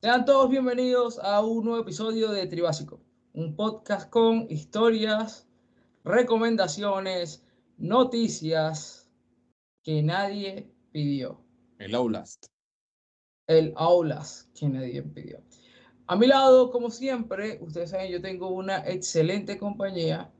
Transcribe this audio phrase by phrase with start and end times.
[0.00, 3.00] Sean todos bienvenidos a un nuevo episodio de Tribásico,
[3.32, 5.48] un podcast con historias,
[6.04, 7.42] recomendaciones,
[7.78, 8.97] noticias
[9.82, 11.40] que nadie pidió.
[11.78, 12.46] El Outlast.
[13.46, 15.40] El aulas que nadie pidió.
[16.06, 20.30] A mi lado, como siempre, ustedes saben, yo tengo una excelente compañía.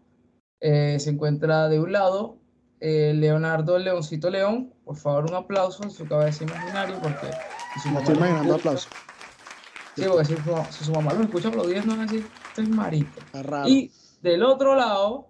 [0.60, 2.38] Eh, se encuentra de un lado
[2.80, 4.74] eh, Leonardo Leoncito León.
[4.84, 7.26] Por favor, un aplauso en su cabeza imaginaria porque...
[7.74, 8.88] si su Me mamá estoy imaginando aplausos.
[9.94, 12.26] Sí, porque si, su- si su mamá lo escucha aplaudiendo, van a decir,
[12.56, 13.18] es marico.
[13.20, 13.68] Está raro.
[13.68, 13.90] Y
[14.22, 15.28] del otro lado,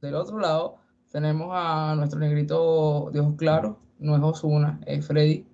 [0.00, 0.78] del otro lado,
[1.14, 5.46] tenemos a nuestro negrito de ojos claros, no es Osuna, es Freddy.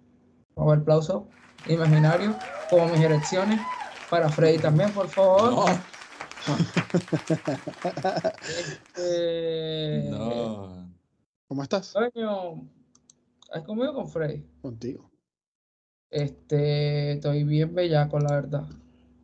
[0.56, 1.28] Vamos a ver, aplauso
[1.68, 2.34] imaginario,
[2.70, 3.60] como mis erecciones,
[4.08, 5.52] para Freddy también, por favor.
[5.52, 5.66] No,
[8.96, 10.88] Este, no.
[11.46, 11.92] ¿Cómo estás?
[11.92, 12.66] Coño,
[13.52, 14.42] ¿has comido con Freddy?
[14.62, 15.10] Contigo.
[16.08, 18.64] Este, estoy bien bellaco, la verdad.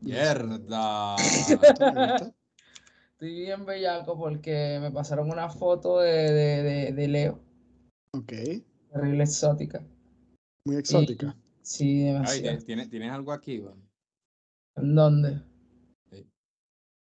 [0.03, 1.17] Mierda.
[3.17, 7.41] Estoy bien bellaco porque me pasaron una foto de, de, de, de Leo,
[8.12, 8.31] Ok.
[8.92, 9.83] terrible exótica.
[10.67, 11.34] Muy exótica.
[11.62, 12.58] Sí, Ay, demasiado.
[12.67, 13.64] ¿tienes, tienes algo aquí?
[14.77, 15.41] ¿En dónde?
[16.11, 16.28] Sí.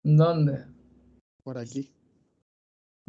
[0.04, 0.64] ¿En dónde?
[1.42, 1.92] Por aquí.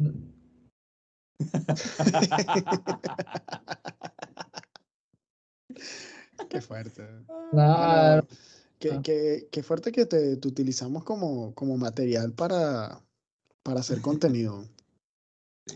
[6.50, 7.06] Qué fuerte.
[7.52, 8.28] Nada, Bueno,
[8.78, 9.00] qué, Ah.
[9.02, 13.00] qué- qué fuerte que te, te utilizamos como, como material para,
[13.62, 14.00] para hacer
[14.36, 14.64] contenido.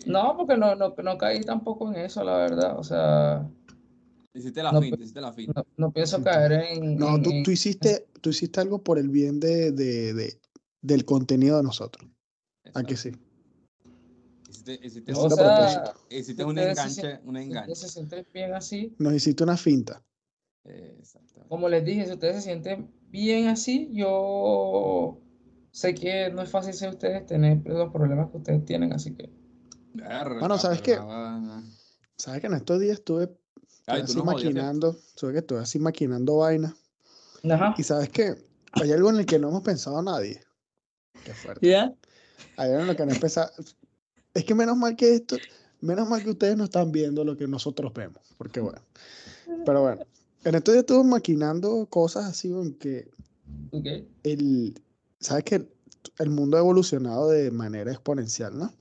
[0.07, 2.79] no, porque no, no, no caí tampoco en eso, la verdad.
[2.79, 3.49] O sea,
[4.33, 5.53] Hiciste la No, finta, pero- hiciste la finta.
[5.57, 8.79] no, no pienso Sí, caer en, No, en- tú, en- tú hiciste, tú hiciste algo
[8.79, 10.41] por el bien de, de- de-
[10.83, 12.09] del contenido de nosotros.
[12.75, 13.19] ¿A que Exacto.
[13.19, 14.71] sí?
[14.85, 15.95] Hiciste, O sea,
[16.47, 17.75] un se enganche, sien- un enganche.
[17.75, 20.01] se bien así, Nos hiciste una finta.
[21.49, 25.19] Como les dije, si ustedes se sienten bien así, yo
[25.73, 29.31] sé que no es fácil ser ustedes tener los problemas que ustedes tienen, así que
[29.95, 30.99] Bueno, ¿sabes qué?
[32.17, 33.31] ¿Sabes que en estos días estuve,
[33.87, 34.97] Ay, así no maquinando?
[35.15, 36.75] ¿Sabes que estuve así maquinando vainas?
[37.51, 37.75] Ajá.
[37.79, 38.35] Y sabes que
[38.73, 40.43] hay algo en el que no hemos pensado nadie.
[41.25, 41.67] Qué fuerte.
[41.67, 41.95] ¿Ya?
[42.57, 43.51] Hay algo en lo que no empezado.
[44.35, 45.37] Es que menos mal que esto,
[45.81, 48.23] menos mal que ustedes no están viendo lo que nosotros vemos.
[48.37, 48.81] Porque bueno.
[49.65, 50.03] Pero bueno.
[50.45, 53.11] En estos días estuve maquinando cosas así en que
[53.73, 53.87] Ok.
[54.23, 54.83] el.
[55.21, 55.69] ¿Sabes que
[56.19, 58.73] el mundo ha evolucionado de manera exponencial, ¿no?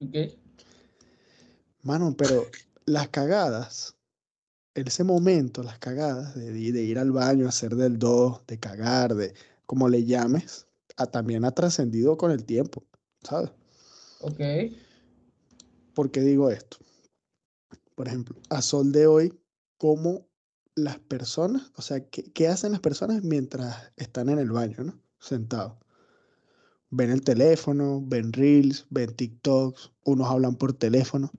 [0.00, 0.16] Ok.
[1.82, 2.46] Mano, pero
[2.84, 3.96] las cagadas,
[4.74, 9.34] en ese momento, las cagadas de ir al baño, hacer del 2, de cagar, de
[9.66, 12.84] como le llames, a- también ha trascendido con el tiempo,
[13.22, 13.50] ¿sabes?
[14.20, 14.40] Ok.
[15.94, 16.76] ¿Por qué digo esto?
[17.94, 19.32] Por ejemplo, a sol de hoy,
[19.78, 20.28] ¿cómo
[20.76, 25.00] las personas, o sea, qué, qué hacen las personas mientras están en el baño, ¿no?
[25.18, 25.78] Sentados.
[26.90, 31.32] Ven el teléfono, ven reels, ven TikToks, unos hablan por teléfono.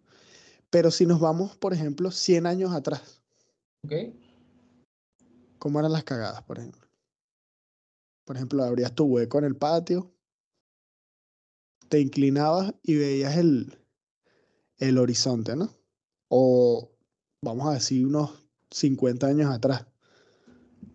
[0.70, 3.22] Pero si nos vamos, por ejemplo, 100 años atrás,
[3.86, 3.94] Ok.
[5.60, 6.88] ¿cómo eran las cagadas, por ejemplo?
[8.26, 10.12] Por ejemplo, abrías tu hueco en el patio,
[11.88, 13.78] te inclinabas y veías el,
[14.80, 15.70] el horizonte, ¿no?
[16.28, 16.92] O
[17.42, 19.86] vamos a decir unos 50 años atrás,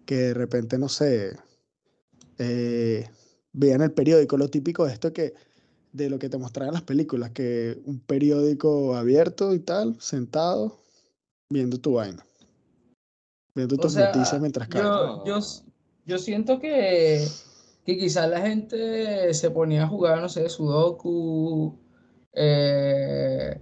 [0.06, 1.36] que de repente, no sé,
[2.38, 3.08] eh,
[3.52, 5.34] veían el periódico, lo típico de esto que,
[5.92, 10.78] de lo que te mostraban las películas, que un periódico abierto y tal, sentado,
[11.48, 12.26] viendo tu vaina,
[13.54, 15.38] viendo O tus sea, noticias mientras yo, yo,
[16.06, 17.26] yo siento que,
[17.84, 21.78] que quizás la gente se ponía a jugar, no sé, Sudoku,
[22.32, 23.60] eh,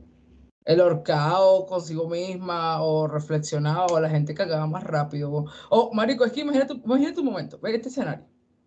[0.64, 5.32] el horcado consigo misma, o reflexionaba, o la gente cagaba más rápido.
[5.32, 8.26] O, o, marico, es que imagínate, imagínate un momento, ve este escenario.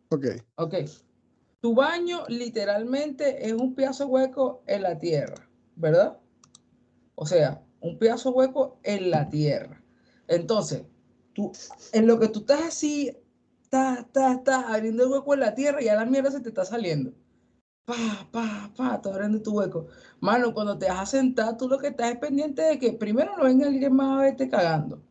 [0.10, 0.26] Ok,
[0.56, 0.76] Ok.
[1.62, 6.20] Tu baño literalmente es un pedazo hueco en la tierra, ¿verdad?
[7.16, 9.82] O sea, un pedazo hueco en la tierra.
[10.28, 10.84] Entonces,
[11.32, 11.54] tú,
[11.94, 13.18] en lo que tú estás así,
[13.64, 16.50] estás, estás, estás abriendo el hueco en la tierra y ya la mierda se te
[16.50, 17.14] está saliendo.
[17.86, 19.88] Pa, pa, pa, te abriendo tu hueco.
[20.22, 23.36] Mano, cuando te vas a sentar, tú lo que estás es pendiente de que primero
[23.36, 25.02] no venga alguien más a verte cagando.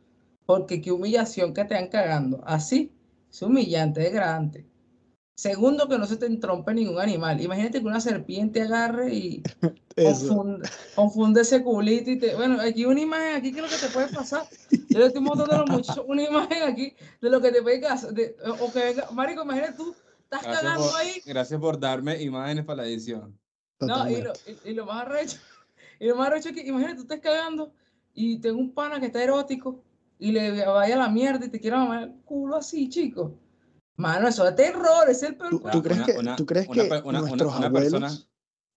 [0.46, 2.42] Porque qué humillación que te han cagando.
[2.46, 2.90] Así,
[3.30, 4.66] es humillante, es grande.
[5.34, 7.40] Segundo, que no se te entrompe ningún animal.
[7.40, 9.42] Imagínate que una serpiente agarre y
[9.96, 12.34] confunde, confunde ese culito y te...
[12.36, 14.46] Bueno, aquí una imagen, aquí que es lo que te puede pasar.
[14.88, 17.80] Yo le estoy mostrando a los muchachos una imagen aquí de lo que te puede
[17.80, 19.94] de- o que venga, marico, imagínate tú,
[20.32, 23.38] estás Gracias cagando por, ahí gracias por darme imágenes para la edición.
[23.80, 24.58] No, y lo, Totalmente.
[24.64, 25.38] y, y lo más arrecho,
[26.00, 27.72] y lo más arrecho es que imagínate, tú estás cagando
[28.14, 29.82] y tengo un pana que está erótico
[30.18, 33.38] y le vaya a la mierda y te quiera mamar el culo así, chico.
[33.96, 36.66] Mano, eso es terror, es el peor ¿Tú, tú crees una- que, una- tú crees
[36.68, 38.26] una que pe- una- una- nuestros una abuelos, persona-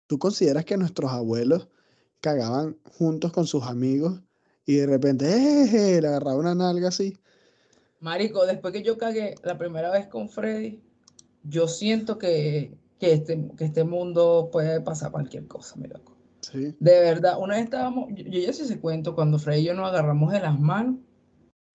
[0.07, 1.67] tú consideras que nuestros abuelos
[2.19, 4.19] cagaban juntos con sus amigos
[4.65, 6.01] y de repente, ¡eh!
[6.01, 7.17] le agarraba una nalga así?
[7.99, 10.81] Marico, después que yo cagué la primera vez con Freddy,
[11.43, 16.15] yo siento que, que, este, que este mundo puede pasar cualquier cosa, mi loco.
[16.41, 19.65] Sí, De verdad, una vez estábamos, yo, yo ya sé ese cuento, cuando Freddy y
[19.65, 20.95] yo nos agarramos de las manos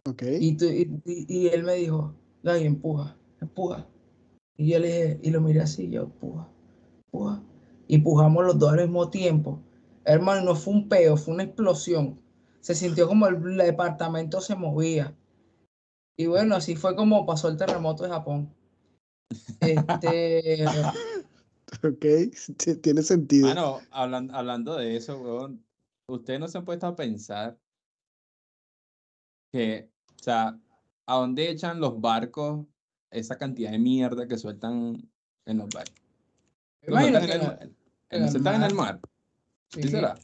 [0.09, 0.23] ok.
[0.41, 3.87] Y, tú- y, él me dijo, Gaby, empuja, empuja.
[4.57, 6.49] Y yo le dije, y lo miré así, yo, empuja,
[7.07, 7.43] empuja.
[7.87, 9.61] Y empujamos los dos al mismo tiempo.
[10.05, 12.21] Hermano, no fue un peo, fue una explosión.
[12.61, 15.15] Se sintió como el, el departamento se movía.
[16.17, 18.53] Y bueno, así fue como pasó el terremoto de Japón.
[19.61, 20.65] Este,
[21.83, 22.05] Ok,
[22.81, 23.49] tiene sentido.
[23.49, 25.63] Mano, hablan- hablando de eso, weón,
[26.09, 27.59] ustedes no se han puesto a pensar
[29.53, 30.59] que, o sea,
[31.07, 32.67] ¿a dónde echan los barcos
[33.11, 34.97] esa cantidad de mierda que sueltan
[35.45, 35.95] en los barcos?
[36.83, 37.59] ¿Lo imagino en que el, no- mar?
[37.63, 39.01] en ¿Lo el sueltan en el mar.
[39.69, 40.15] sí, ¿Sí será?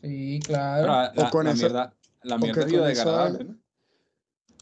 [0.00, 0.86] sí, Pero claro.
[1.14, 3.46] la, O con la mierda, la mierda es biodegradable.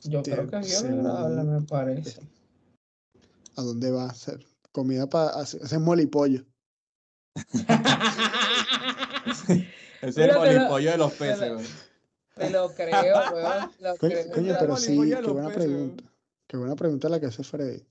[0.05, 2.21] Yo creo que es biodegradable, me parece.
[3.57, 4.47] ¿A dónde va a ser?
[4.73, 6.45] Comida para hacer, hacer mole y pollo.
[9.27, 9.73] Ese
[10.03, 11.67] es el molipollo de los peces, lo- weón.
[12.37, 13.71] Te lo creo, weón.
[13.81, 14.33] Lo Coño, creo.
[14.33, 15.97] coño, ya pero sí, qué buena peces, weón.
[15.97, 16.05] pregunta.
[16.47, 17.83] Qué buena pregunta la que hace Freddy.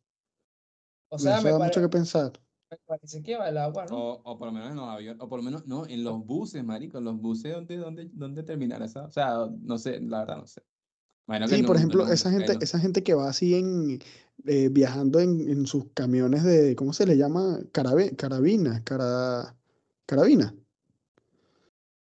[1.09, 2.31] O sea, Eso me, da mucho que pensar.
[2.71, 3.97] me parece que va el agua, ¿no?
[3.97, 6.23] O, o por lo menos en los aviones, o por lo menos, no, en los
[6.25, 9.05] buses, marico, en los buses, ¿dónde, dónde, dónde terminará esa?
[9.05, 10.61] O sea, no sé, la verdad no sé.
[11.47, 13.99] Sí, por ejemplo, esa gente, en- esa gente que va así en
[14.45, 17.59] eh, viajando en, en sus camiones de, ¿cómo se le llama?
[17.71, 19.55] Carabe- carabina, cara,
[20.05, 20.53] carabina.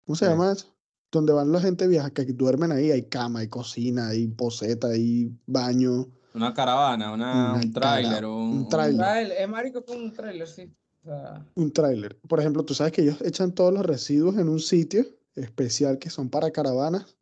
[0.04, 0.30] ¿Cómo se Sí.
[0.30, 0.74] llama eso?
[1.10, 5.30] Donde van la gente viaja, que duermen ahí, hay cama, hay cocina, hay poseta, hay
[5.46, 6.08] baño.
[6.34, 9.32] Una caravana, una, Una un tráiler, cara- un, un tráiler.
[9.38, 10.70] Es marico con un trailer, sí.
[11.02, 12.18] O sea, Un tráiler.
[12.28, 15.06] Por ejemplo, tú sabes que ellos echan todos los residuos en un sitio
[15.36, 17.16] especial que son para caravanas,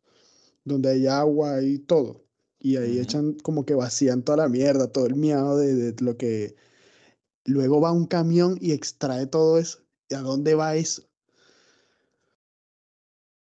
[0.65, 2.23] donde hay agua y todo.
[2.59, 3.01] Y ahí Ujú.
[3.03, 6.55] echan como que vacían toda la mierda, todo el miado de, de lo que...
[7.45, 9.79] Luego va un camión y extrae todo eso.
[10.09, 11.03] ¿Y a dónde va eso?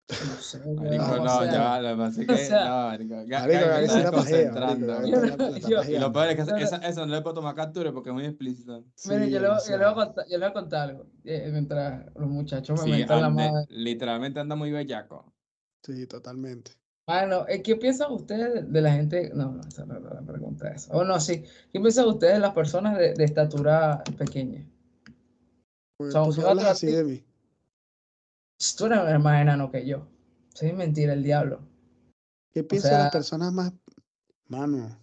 [0.08, 1.82] no sé, Marico, o sea, ya, o
[4.26, 7.34] sea, no, Yo yo- Y lo peor es que Pero- esa- eso no le puedo
[7.34, 8.84] tomar captura porque es muy explícito.
[9.06, 10.50] Mire, Sí, yo le, voy- o yo le voy a sea, contar, yo le voy
[10.50, 11.06] a contar algo.
[11.24, 13.66] eh, mientras los muchachos me Sí, mentan la ande- madre.
[13.68, 15.32] literalmente anda muy bellaco.
[15.82, 16.72] sí, totalmente.
[17.10, 19.30] Bueno, eh, ¿qué piensan ustedes de, la gente?
[19.34, 20.92] No, no, esa no es la pregunta esa.
[20.94, 21.42] O no, sí.
[21.72, 24.64] ¿Qué piensan ustedes de las personas de, de estatura pequeña?
[25.96, 27.24] ¿Por, Son- por qué son hablas así de mí?
[28.76, 30.06] Tú eres más enano que yo.
[30.54, 31.60] Sí, mentira, el diablo.
[32.52, 33.72] ¿Qué piensas de las sea- personas más...
[34.46, 34.96] Mano,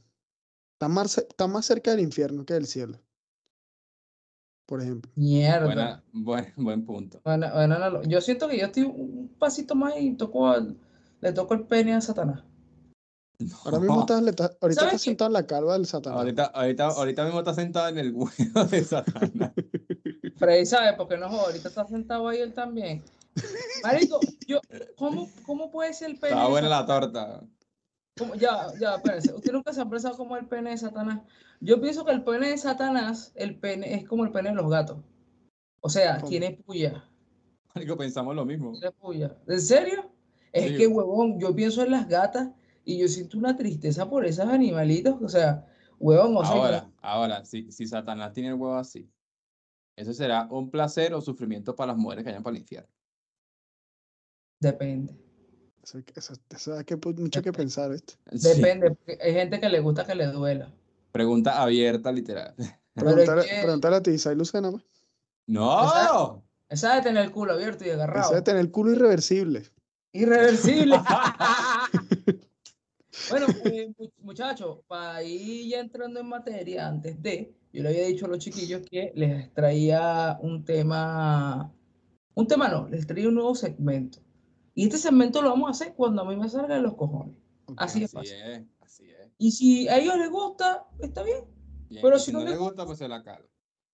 [0.73, 2.99] están más, están más cerca del infierno que del cielo.
[4.65, 5.11] Por ejemplo.
[5.15, 5.65] Mierda.
[5.65, 7.21] Buena, buen, buen punto.
[7.23, 10.77] Bueno, bueno, no, lo- yo siento que yo estoy un pasito más y toco al-
[11.21, 12.43] le toco el pene a Satanás.
[13.65, 15.09] Ahora mismo estás, estás- ahorita ¿Sabes estás qué?
[15.11, 16.19] sentado en la calva del Satanás.
[16.19, 19.51] Ahorita, ahorita, ahorita mismo está sentado en el huevo de Satanás.
[20.37, 23.03] Freddy sabe, porque no ahorita está sentado ahí él también.
[23.83, 24.59] Marico, yo,
[24.95, 26.39] ¿cómo, cómo puede ser el pene?
[26.41, 27.41] De buena la torta.
[28.17, 28.33] ¿Cómo?
[28.33, 29.31] Ya, ya, espérense.
[29.33, 31.21] Usted nunca se ha pensado cómo es el pene de Satanás.
[31.59, 34.69] Yo pienso que el pene de Satanás, el pene es como el pene de los
[34.71, 34.97] gatos.
[35.81, 36.29] O sea, ¿Cómo?
[36.29, 37.03] tiene puya.
[37.75, 38.71] Marico, pensamos lo mismo.
[38.71, 39.37] Tiene puya.
[39.47, 40.09] ¿En serio?
[40.51, 40.77] Es Sí.
[40.77, 42.49] que, huevón, yo pienso en las gatas
[42.85, 45.15] y yo siento una tristeza por esos animalitos.
[45.21, 45.65] O sea,
[45.99, 49.09] huevón, o sea, yo- Ahora, ahora, si, si Satanás tiene el huevo así,
[49.95, 52.89] ¿eso será un placer o sufrimiento para las mujeres que vayan para el infierno?
[54.59, 55.13] depende.
[55.83, 58.15] Eso, eso- eso da que, mucho que pensar, ¿viste?
[58.75, 58.89] Depende.
[58.91, 60.73] porque hay gente que le gusta que le duela.
[61.11, 62.53] Pregunta abierta, literal.
[62.97, 64.71] Es Pregúntale, que- a ti, Isai Lucena.
[65.45, 66.43] ¡No!
[66.67, 68.33] Esa de tener el culo abierto y agarrado.
[68.33, 69.69] de tener el culo irreversible.
[70.13, 70.97] Irreversible.
[73.29, 78.05] Bueno, eh, mu- muchachos, para ir ya entrando en materia, antes de, yo le había
[78.05, 81.73] dicho a los chiquillos que les traía un tema,
[82.35, 84.19] un tema no, les traía un nuevo segmento.
[84.75, 87.35] Y este segmento lo vamos a hacer cuando a mí me salga de los cojones.
[87.65, 87.75] Ok.
[87.81, 89.31] Así es Así es, así es.
[89.39, 91.43] Y si a ellos les gusta, está bien.
[91.89, 93.47] Bien, Pero si si no no le le gusta, pues se la calo.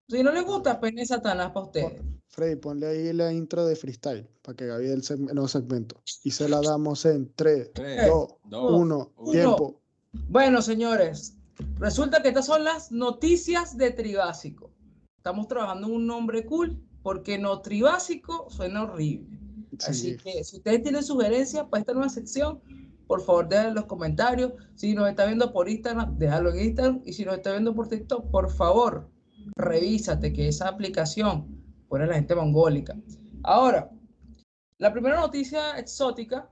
[0.09, 2.01] Si no les gusta, pene Satanás para ustedes.
[2.33, 6.01] Freddy, ponle ahí la intro de freestyle para que Gaby el seg- nuevo segmento.
[6.23, 9.31] Y se la damos en 3, Tres, 2, dos, 1, uno.
[9.31, 9.81] tiempo.
[10.29, 11.37] Bueno, señores,
[11.77, 14.71] resulta que estas son las noticias de Tribásico.
[15.17, 19.37] Estamos trabajando en un nombre cool porque no Tribásico suena horrible.
[19.87, 20.17] Así Sí.
[20.17, 22.61] que si ustedes tienen sugerencias para esta nueva sección,
[23.05, 24.53] por favor déjenlo en los comentarios.
[24.73, 27.01] Si nos está viendo por Instagram, déjalo en Instagram.
[27.05, 29.07] Y si nos está viendo por TikTok, por favor,
[29.55, 31.62] revísate que esa aplicación
[32.01, 32.95] la gente mongólica.
[33.43, 33.91] Ahora,
[34.77, 36.49] la primera noticia exótica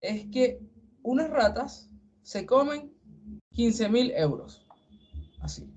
[0.00, 0.60] es que
[1.02, 1.90] unas ratas
[2.22, 2.92] se comen
[3.52, 4.66] 15 mil euros.
[5.40, 5.68] Así.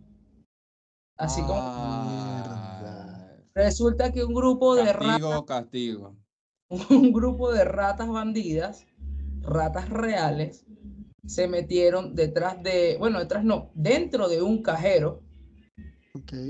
[1.17, 6.15] Así como Ah, resulta que un grupo de ratas castigo.
[6.69, 8.86] un grupo de ratas bandidas,
[9.41, 10.65] ratas reales,
[11.25, 15.24] se metieron detrás de, bueno, detrás no, dentro de un cajero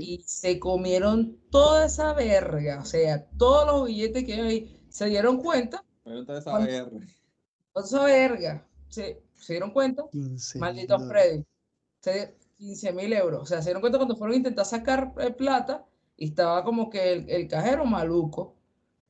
[0.00, 5.38] Y se comieron toda esa verga, o sea, todos los billetes que hay se dieron
[5.38, 6.58] cuenta, esa.
[6.58, 7.06] VR.
[7.72, 11.44] toda esa verga, se, se dieron cuenta, 15 maldito mil Freddy,
[12.00, 15.30] se, 15 mil euros, o sea, se dieron cuenta cuando fueron a intentar sacar eh,
[15.30, 15.84] plata
[16.16, 18.57] y estaba como que el, el cajero maluco.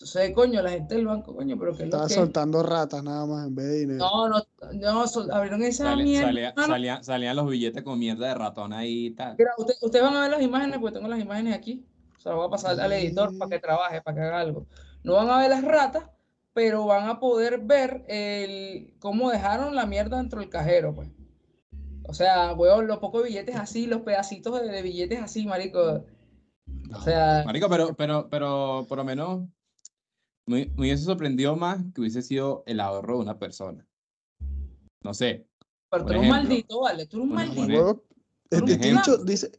[0.00, 3.26] Entonces, coño, la gente del banco, coño, pero que lo Estaba que soltando ratas nada
[3.26, 3.98] más en vez de dinero.
[3.98, 4.42] No, no,
[4.74, 6.54] no, sol- abrieron esa Sale- mierda.
[6.54, 9.34] salía- salían los billetes con mierda de ratón ahí y tal.
[9.36, 11.84] Mira, usted- ustedes van a ver las imágenes, porque tengo las imágenes aquí.
[12.16, 14.66] Se las voy a pasar al editor para que trabaje, para que haga algo.
[15.02, 16.04] No van a ver las ratas,
[16.52, 21.08] pero van a poder ver el, cómo dejaron la mierda dentro del cajero, pues.
[22.04, 26.04] O sea, weón, los pocos billetes así, los pedacitos de, de billetes así, marico.
[26.94, 29.48] O sea, Marico, pero, pero, pero por lo menos
[30.48, 33.86] me, me hubiese sorprendido más que hubiese sido el ahorro de una persona.
[35.02, 35.46] No sé.
[35.90, 38.04] pero tú eres un maldito, vale, tú eres un maldito.
[38.50, 38.88] ejemplo.
[38.88, 39.52] dicho dice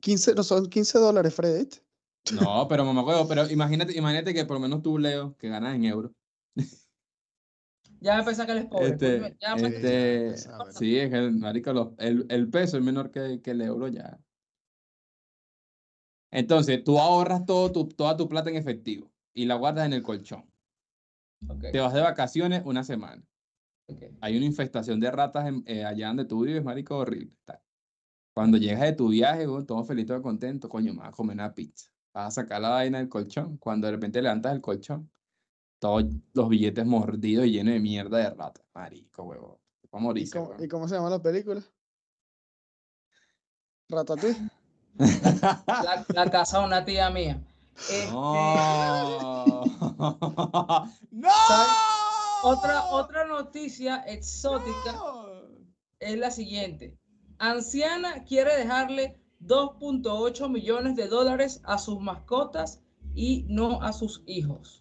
[0.00, 1.60] 15, no son 15 dólares, Freddy.
[1.60, 1.82] ¿viste?
[2.34, 5.84] No, pero mamá, pero imagínate, imagínate que por lo menos tú, Leo, que ganas en
[5.84, 6.12] euros.
[8.00, 8.88] Ya me pensé que él es pobre.
[8.88, 10.36] Este, ya me- este,
[10.72, 13.86] sí, es que el, marico, los- el, el peso es menor que, que el euro
[13.86, 14.18] ya.
[16.32, 20.02] Entonces, tú ahorras todo tu, toda tu plata en efectivo y la guardas en el
[20.02, 20.44] colchón.
[21.72, 23.22] Te vas de vacaciones una semana.
[24.20, 27.36] Hay una infestación de ratas en- eh, allá donde tú vives, marico, horrible.
[27.44, 27.60] tal.
[28.34, 31.34] Cuando llegas de tu viaje, weón, todo feliz, todo contento, coño, me vas a comer
[31.34, 31.90] una pizza.
[32.14, 33.58] Vas a sacar la vaina del colchón.
[33.58, 35.10] Cuando de repente levantas el colchón,
[35.78, 38.64] todos los billetes mordidos y llenos de mierda de ratas.
[38.74, 39.60] Marico, huevo.
[39.94, 40.64] Va a ¿Y cómo, weón.
[40.64, 41.60] y cómo se llama la película?
[43.90, 44.38] Ratatouille.
[44.96, 47.42] La, la casa de una tía mía.
[47.76, 48.10] Este,
[51.10, 51.28] No.
[52.44, 55.26] Otra, otra noticia exótica ¡No!
[56.00, 56.96] es la siguiente.
[57.38, 62.80] Anciana quiere dejarle 2.8 millones de dólares a sus mascotas
[63.14, 64.80] y no a sus hijos.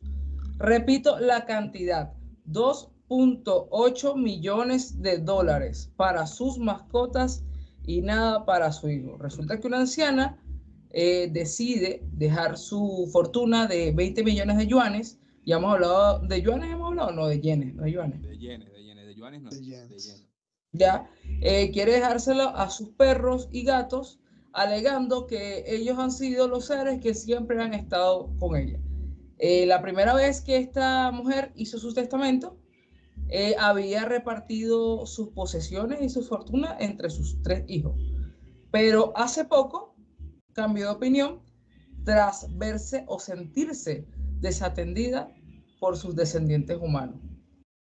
[0.57, 2.13] Repito la cantidad.
[2.48, 7.43] 2.8 millones de dólares para sus mascotas
[7.86, 9.17] y nada para su hijo.
[9.17, 10.38] Resulta que una anciana
[10.93, 15.19] eh, decide dejar su fortuna de 20 millones de yuanes.
[15.45, 18.21] Ya hemos hablado de yuanes, hemos hablado, no de yenes, no de yuanes.
[18.21, 19.50] De yenes, de yenes, de yuanes no.
[19.50, 20.27] De yenes.
[20.71, 21.10] ya
[21.41, 24.19] eh, quiere dejárselo a sus perros y gatos,
[24.53, 28.79] alegando que ellos han sido los seres que siempre han estado con ella.
[29.39, 32.57] Eh, la primera vez que esta mujer hizo su testamento,
[33.29, 37.93] eh, había repartido sus posesiones y su fortuna entre sus tres hijos.
[38.71, 39.90] Pero hace poco
[40.53, 41.39] cambió de opinión
[42.03, 44.05] tras verse o sentirse
[44.39, 45.31] desatendida
[45.79, 47.17] por sus descendientes humanos.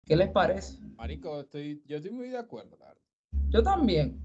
[0.05, 0.79] ¿Qué les parece?
[0.97, 3.03] Marico, estoy, yo estoy muy de acuerdo, la verdad.
[3.51, 4.21] Yo también.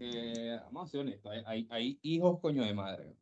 [0.00, 3.16] Eh, vamos a ser honestos, hay, hay, hay hijos coño de madre.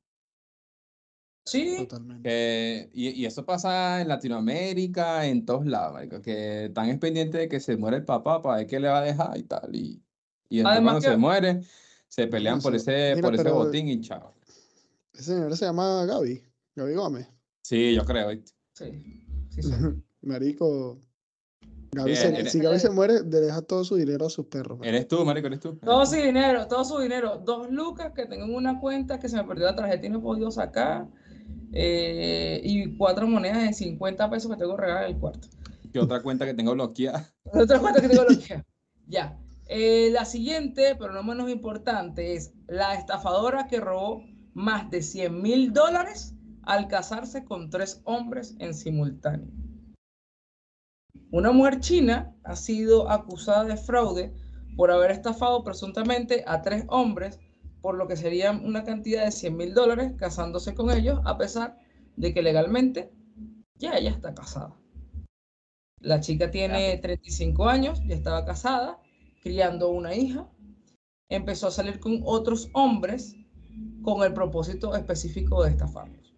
[1.45, 2.29] Sí, Totalmente.
[2.29, 7.41] Que, y, y eso pasa en Latinoamérica, en todos lados, marico, que están es pendientes
[7.41, 9.75] de que se muere el papá para ver qué le va a dejar y tal.
[9.75, 10.01] Y,
[10.49, 11.61] y después Además cuando que- se muere,
[12.13, 14.35] se pelean por ese, mira, por ese pero- botín y chao.
[15.15, 16.43] Ese señor se llama Gaby.
[16.77, 17.27] Gaby Gómez.
[17.63, 18.53] Sí, yo creo, ¿viste?
[18.75, 19.71] sí, sí, sí.
[20.21, 20.99] Marico.
[21.93, 24.47] Gaby Bien, se- eres- si Gaby se muere, le deja todo su dinero a sus
[24.47, 24.79] perros.
[24.79, 24.95] marico.
[24.95, 25.77] Eres tú, marico, eres tú.
[25.77, 27.39] Todo su dinero, todo su dinero.
[27.39, 30.19] Dos lucas que tengo en una cuenta que se me perdió la tarjeta y no
[30.19, 31.07] he podido sacar.
[31.75, 35.49] eh, y cuatro monedas de 50 pesos que tengo regadas en el cuarto.
[35.91, 37.27] ¿Qué otra cuenta que tengo bloqueada?
[37.45, 38.65] Otra cuenta que tengo bloqueada.
[39.09, 39.39] Ya.
[39.75, 45.41] Eh, la siguiente, pero no menos importante, es la estafadora que robó más de 100
[45.41, 49.49] mil dólares al casarse con tres hombres en simultáneo.
[51.31, 54.35] Una mujer china ha sido acusada de fraude
[54.77, 57.41] por haber estafado presuntamente a tres hombres
[57.81, 61.79] por lo que sería una cantidad de 100 mil dólares casándose con ellos, a pesar
[62.17, 63.11] de que legalmente
[63.77, 64.77] ya ella está casada.
[65.99, 69.02] La chica tiene 35 años, ya estaba casada,
[69.43, 70.49] criando una hija,
[71.29, 73.35] empezó a salir con otros hombres
[74.03, 76.35] con el propósito específico de estafarlos.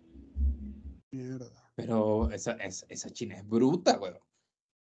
[1.10, 1.46] Mierda.
[1.76, 4.18] Pero esa, esa, esa china es bruta, weón.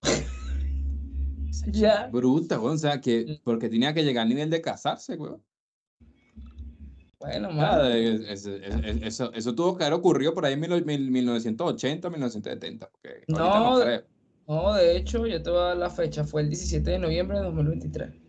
[1.50, 2.05] Esa china Ya.
[2.07, 2.75] es bruta, weón.
[2.75, 5.43] O sea, que porque tenía que llegar al nivel de casarse, weón.
[7.19, 10.61] Bueno, mano, es- es- es- es- eso, eso tuvo que haber ocurrido por ahí en
[10.61, 12.89] mil- mil- 1980, 1970.
[12.91, 14.03] Porque ahorita No, no.
[14.50, 17.38] No, de hecho, yo te voy a dar la fecha, fue el 17 de noviembre
[17.38, 18.21] de 2023.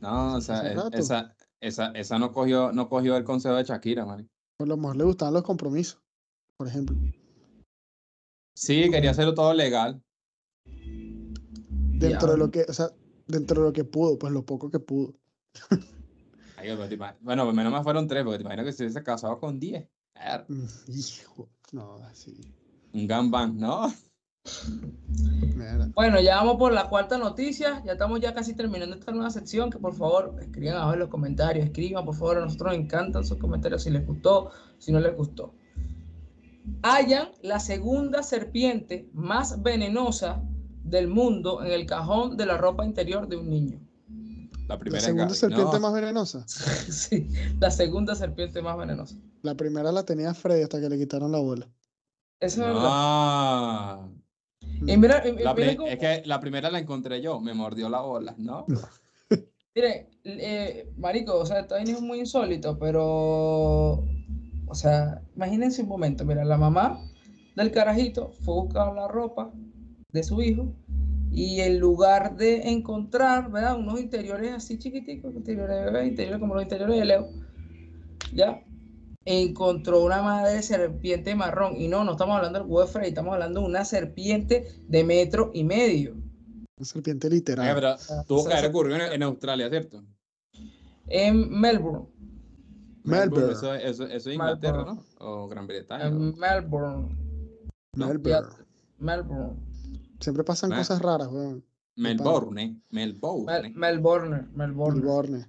[0.00, 4.04] No, o sea, es- esa, esa, esa no cogió, no cogió el consejo de Shakira,
[4.04, 4.28] man.
[4.58, 6.00] Por lo mejor le gustaban los compromisos,
[6.56, 6.96] por ejemplo.
[8.56, 10.02] Sí, quería hacerlo todo legal.
[10.64, 12.90] Dentro de lo que, o sea,
[13.28, 15.14] dentro de lo que pudo, pues lo poco que pudo.
[16.56, 16.76] Ay,
[17.20, 19.88] Bueno, pues menos más fueron tres, porque te imaginas que se hubiese casado con 10.
[20.14, 22.52] Ver, Mm, Hijo, no, así.
[22.92, 23.92] Un gangbang, ¿no?
[25.94, 27.82] Bueno, ya vamos por la cuarta noticia.
[27.84, 29.70] Ya estamos ya casi terminando esta nueva sección.
[29.70, 31.66] Que por favor escriban abajo en los comentarios.
[31.66, 32.38] Escriban, por favor.
[32.38, 35.54] A nosotros nos encantan sus comentarios si les gustó, si no les gustó.
[36.82, 40.42] Hallan la segunda serpiente más venenosa
[40.84, 43.80] del mundo en el cajón de la ropa interior de un niño.
[44.68, 45.80] La primera segunda serpiente no.
[45.80, 46.46] más venenosa.
[46.46, 47.28] sí,
[47.58, 49.16] la segunda serpiente más venenosa.
[49.42, 51.66] La primera la tenía Freddy hasta que le quitaron la bola.
[52.38, 54.08] Eso es verdad.
[55.54, 58.66] Mira, cómo- es que la primera la encontré yo, me mordió la bola, ¿no?
[59.74, 64.04] Mire, eh, marico, o sea, está es muy insólito, pero,
[64.66, 67.00] o sea, imagínense un momento, mira, la mamá
[67.54, 69.52] del carajito fue a buscar la ropa
[70.12, 70.72] de su hijo
[71.30, 73.78] y en lugar de encontrar, ¿verdad?
[73.78, 77.28] Unos interiores así chiquiticos, interiores de bebé, interiores como los interiores de Leo,
[78.32, 78.62] ¿ya?
[79.30, 83.66] Encontró una madre serpiente marrón y no, no estamos hablando del huevo estamos hablando de
[83.66, 86.14] una serpiente de metro y medio.
[86.78, 87.74] Una serpiente literal.
[87.74, 90.02] pero tuvo que haber ocurrido en, en Australia, ¿cierto?
[91.08, 92.06] En Melbourne.
[93.04, 93.52] Melbourne.
[93.52, 95.04] Eso, eso, eso es Inglaterra, ¿no?
[95.18, 96.06] O Gran Bretaña.
[96.06, 97.14] En o- Melbourne.
[97.96, 98.48] Melbourne.
[98.98, 99.56] Melbourne.
[100.20, 101.62] Siempre pasan cosas raras, weón.
[101.96, 103.44] Melbourne, Melbourne.
[103.44, 104.48] Mel- Melbourne.
[104.54, 105.00] Melbourne.
[105.00, 105.46] Melbourne.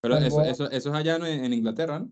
[0.00, 2.10] Pero eso, eso, eso es allá en, en Inglaterra, ¿no?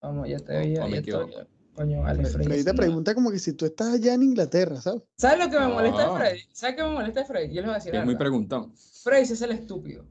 [0.00, 0.86] Vamos, ya te veía.
[1.00, 1.46] ya.
[1.74, 4.22] Coño, vale, Fre- Freddy, Freddy te sí, pregunta como que si tú estás allá en
[4.24, 5.02] Inglaterra, ¿sabes?
[5.16, 6.18] ¿Sabes lo que me molesta de.
[6.18, 6.40] Freddy?
[6.52, 7.48] ¿Sabes qué me molesta de Freddy?
[7.54, 8.72] Yo les voy a decir Es muy preguntón.
[9.02, 10.04] Freddy hace el estúpido.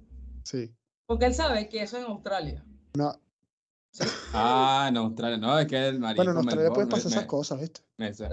[0.43, 0.71] Sí.
[1.05, 2.63] Porque él sabe que eso es en Australia.
[2.95, 3.13] No,
[4.33, 5.37] Ah, en Australia.
[5.37, 7.81] No, es que el marico bueno, en Australia pueden pasar me- esas me- cosas, ¿viste?
[7.97, 8.29] me- O sea,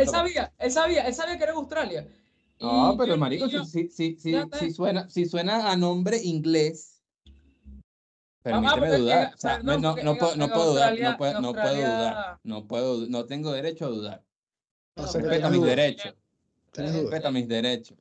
[0.00, 2.08] él, sabía, él sabía, él sabía que era en Australia.
[2.60, 4.58] No, Y pero yo- marico, yo- si, si, si, Ya si, está.
[4.58, 6.97] si suena, si suena a nombre inglés,
[8.52, 9.34] permíteme en- dudar.
[9.34, 12.38] O sea, perdón, no, puedo, no en puedo dudar, no puedo, en no puedo dudar,
[12.44, 14.24] no puedo, no tengo derecho a dudar.
[14.96, 16.14] O No, sea Respeta mis derechos,
[16.72, 17.98] respeta mis derechos.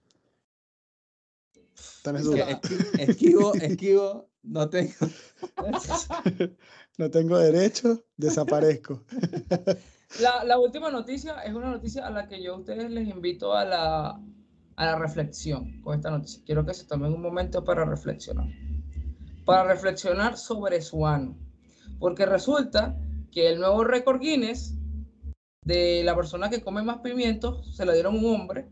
[2.97, 4.93] Esquivo, esquivo, no tengo.
[6.97, 9.03] No tengo derecho, desaparezco.
[10.19, 13.53] La, la última noticia es una noticia a la que yo a ustedes les invito
[13.53, 14.09] a la,
[14.77, 16.41] a la reflexión con esta noticia.
[16.45, 18.47] Quiero que se tomen un momento para reflexionar.
[19.47, 21.37] Para reflexionar sobre su ano.
[21.99, 22.95] Porque resulta
[23.31, 24.75] que el nuevo récord Guinness
[25.63, 28.67] de la persona que come más pimientos se lo dieron a un hombre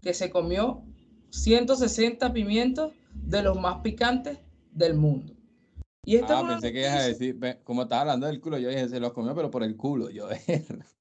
[0.00, 0.84] que se comió
[1.30, 4.38] 160 pimientos de los más picantes
[4.70, 5.34] del mundo.
[6.04, 8.68] Y esta es Ah, pensé que ibas a decir, como estaba hablando del culo, yo
[8.68, 10.10] dije, se los comió, pero por el culo.
[10.10, 10.28] Yo,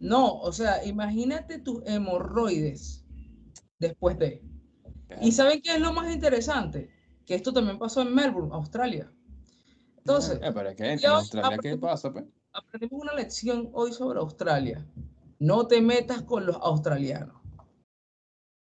[0.00, 3.06] No, o sea, imagínate tus hemorroides
[3.78, 4.42] después de.
[5.22, 6.93] ¿Y saben qué es lo más interesante?
[7.26, 9.10] Que esto también pasó en Melbourne, Australia.
[9.98, 12.24] Entonces, Eh, pero es que en, Ya en hoy Australia, ¿qué aprendimos- pasa, pues?
[12.52, 14.86] aprendimos una lección hoy sobre Australia.
[15.38, 17.40] No te metas con los australianos.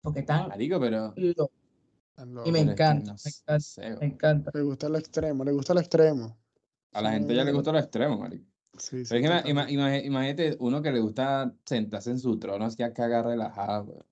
[0.03, 1.13] Porque están Marico, pero.
[1.17, 1.51] locos.
[2.45, 4.51] Y me es que encanta, no me encanta, sé, Me encanta.
[4.55, 6.37] Le gusta lo extremo, le gusta lo extremo.
[6.93, 8.45] A la gente ya le gusta lo extremo, marico.
[8.79, 13.85] Sí, sí, imagínate uno que le gusta sentarse en su trono así a cagar relajado,
[13.85, 14.07] weón.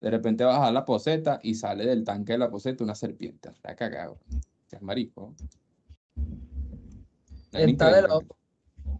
[0.00, 2.94] De repente va a bajar la poseta y sale del tanque de la poseta una
[2.94, 3.48] serpiente.
[3.48, 4.18] Está cagado.
[4.70, 5.34] Es marico.
[7.52, 8.36] Es Está de loco.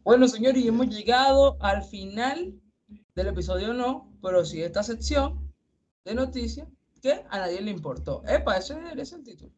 [0.04, 2.54] Bueno, señores, y hemos llegado al final
[3.14, 5.52] del episodio, no, pero sí esta sección
[6.04, 6.68] de noticias
[7.02, 8.22] que a nadie le importó.
[8.26, 9.50] Epa, ese ser el título.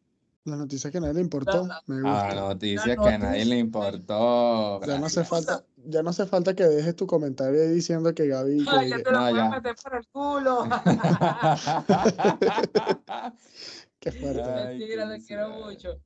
[0.45, 3.61] La noticia que a nadie le importó, la- me Ah, La que a nadie le
[3.63, 3.89] noticia.
[3.91, 4.81] importó.
[4.85, 8.27] Ya no hace falta, ya no hace falta que dejes tu comentario ahí diciendo que
[8.27, 10.63] Gaby, Ay, que- ya te lo No, voy a meter por el culo.
[13.99, 14.41] qué fuerte.
[14.41, 15.99] Ay, Mentira, qué te quiero mucho.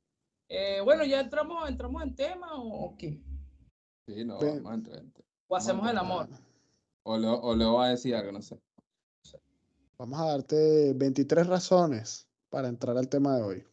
[0.48, 3.20] Eh, bueno, ya entramos, entramos en tema o, qué?
[4.06, 5.02] Sí, no, vamos a entrar.
[5.48, 6.28] O hacemos el amor.
[7.02, 8.58] O le, o le voy a decir algo, no sé.
[9.98, 13.64] Vamos a darte 23 razones para entrar al tema de hoy.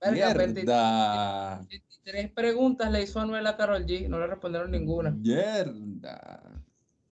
[0.00, 1.58] Verga, 20 Mierda.
[1.68, 5.10] 23 preguntas le hizo Anuel a Carol G, no le respondieron ninguna.
[5.10, 6.62] Mierda.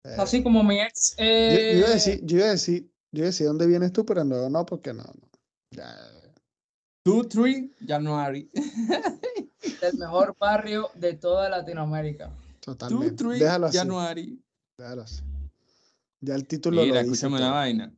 [0.03, 1.15] Eh, Así como mi ex.
[1.17, 3.67] yo, yo iba a eh, decir, yo iba a decir, yo iba a decir dónde
[3.67, 5.29] vienes tú, pero no, no, porque no, no.
[5.71, 5.95] Ya,
[7.05, 8.49] 2, 3, January.
[9.81, 12.27] del mejor barrio de toda Latinoamérica.
[12.27, 13.15] 2, totalmente.
[13.23, 14.43] 3, Déjalo así, January.
[14.77, 15.23] déjalo así.
[16.21, 17.55] Ya el título Mira, lo dice escúchame una todo.
[17.55, 17.93] vaina.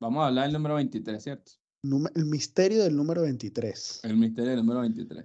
[0.00, 1.52] Vamos a hablar del número 23, ¿cierto?
[1.82, 4.00] El misterio del número 23.
[4.02, 5.24] El misterio del número 23.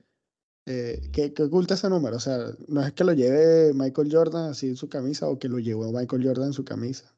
[0.65, 2.17] Eh, ¿qué, qué oculta ese número?
[2.17, 2.37] O sea,
[2.67, 5.91] no es que lo lleve Michael Jordan así en su camisa o que lo llevó
[5.91, 7.13] Michael Jordan en su camisa.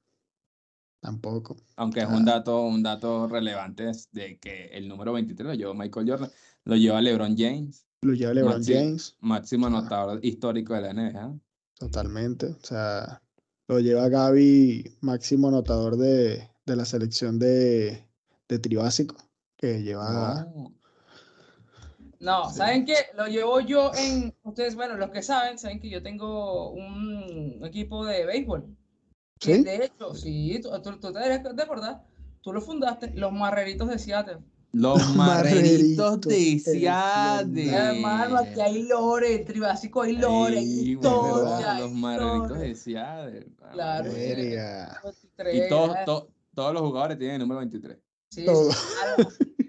[1.02, 1.58] Tampoco.
[1.76, 2.15] Aunque es Ah.
[2.15, 6.32] un dato, un dato relevante de que el número 23 lo llevó Michael Jordan,
[6.63, 9.69] lo lleva LeBron James, Lo lleva LeBron James, máximo Ah.
[9.69, 11.39] anotador histórico de la NBA.
[11.78, 12.48] totalmente.
[12.48, 13.21] O sea,
[13.67, 18.05] lo lleva Gaby, máximo anotador de, de la selección de,
[18.48, 19.16] de tribásico,
[19.58, 20.48] que lleva...
[20.56, 20.74] No.
[22.20, 22.58] No, Sí.
[22.58, 22.96] ¿saben qué?
[23.16, 24.34] Lo llevo yo en.
[24.44, 28.66] Ustedes, bueno, los que saben, saben que yo tengo un equipo de béisbol.
[29.42, 29.64] ¿Sí?
[29.64, 32.04] de hecho, sí, tú, tú, tú te deberías de acordar.
[32.42, 34.38] Tú lo fundaste, los Marreritos de Seattle.
[34.72, 37.76] Los marreritos de Marreritos, Seattle.
[37.76, 41.80] Hermano, aquí hay lore, Tribásico hay lore, historia, ¿verdad?
[41.80, 43.48] Los marreritos de Seattle.
[43.74, 44.10] Claro.
[44.10, 44.26] bueno.
[44.36, 45.02] Verga.
[45.04, 47.98] 23, Y todos, to- todos los jugadores tienen el número 23.
[48.36, 48.69] Sí, Todo.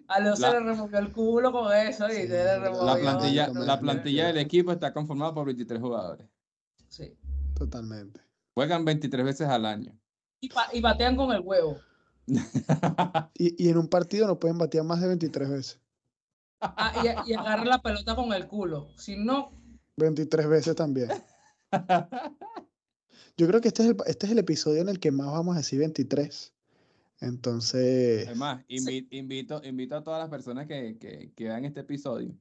[0.09, 2.59] A Leo se La- le removió el culo con eso y Sí, se le la
[2.59, 2.85] removió.
[2.85, 6.27] La plantilla, la plantilla del equipo está conformada por 23 jugadores.
[6.89, 7.17] Sí.
[7.55, 8.21] Totalmente.
[8.55, 9.93] Juegan 23 veces al año.
[10.41, 11.79] Y, pa- y batean con el huevo.
[13.39, 15.81] Y, y en un partido no pueden batear más de 23 veces.
[16.61, 16.93] Ah,
[17.27, 18.89] y, y agarran la pelota con el culo.
[18.97, 19.53] Si no,
[19.97, 21.09] 23 veces también.
[23.37, 25.55] Yo creo que este es, el, este es el episodio en el que más vamos
[25.55, 26.53] a decir 23.
[27.21, 32.35] Entonces, Además, invi- invito, invito a todas las personas que, que, que vean este episodio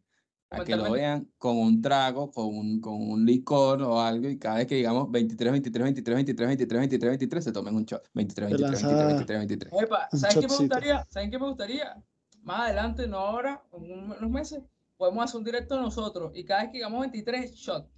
[0.49, 4.37] a que lo vean con un trago, con un, con un licor o algo, y
[4.37, 8.07] cada vez que digamos 23, 23, 23, 23, 23, 23, 23, se tomen un shot.
[8.13, 9.83] 23, Se 23, lanza 23, 23, 23.
[9.83, 11.05] epa, ¿saben qué me gustaría?
[11.09, 12.03] ¿Saben qué me gustaría?
[12.43, 14.61] Más adelante, no ahora, unos meses,
[14.97, 17.89] podemos hacer un directo nosotros y cada vez que digamos 23 shot.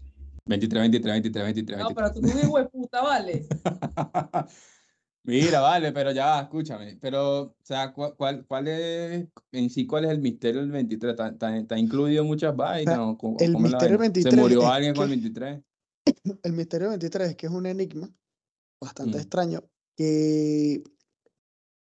[0.45, 1.95] 23, 23, 23, 23, No, 23.
[1.95, 3.45] pero tú no de puta, ¿vale?
[5.27, 6.97] Mira, vale, pero ya, escúchame.
[7.01, 11.11] Pero, o sea, ¿cuál, cuál, cuál es, en sí, cuál es el misterio del 23?
[11.11, 12.97] ¿Está, está, está incluido muchas vainas?
[12.97, 14.13] o el misterio vaina?
[14.13, 15.61] del ¿Se 23 murió alguien con el que- 23?
[16.43, 18.09] el misterio 23 es que es un enigma
[18.81, 19.21] bastante Mm.
[19.21, 19.63] extraño
[19.97, 20.81] que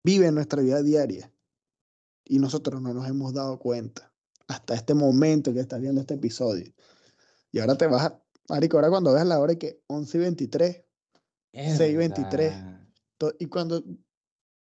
[0.04, 1.32] vive en nuestra vida diaria
[2.24, 4.12] y nosotros no nos hemos dado cuenta
[4.46, 6.72] hasta este momento que estás viendo este episodio.
[7.50, 10.20] Y ahora te vas a, Marico, ahora cuando veas la hora y que 11 y
[10.20, 10.84] 23,
[11.52, 12.38] 6:23.
[12.54, 12.76] Mierda.
[12.78, 12.81] to-
[13.38, 13.84] y cuando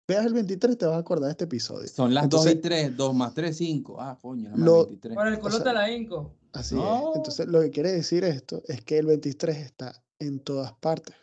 [0.08, 1.86] veas el 23 te vas a acordar de este episodio.
[1.88, 3.96] Son las 2 y Entonces- 3, 2 más 3, 5.
[4.00, 5.14] Ah, coño, más Lo- 23.
[5.16, 6.34] Por el culo sea, te la hinco.
[6.52, 7.10] Así No.
[7.10, 7.16] es.
[7.16, 11.14] Entonces, lo que quiere decir esto es que el 23 está en todas partes.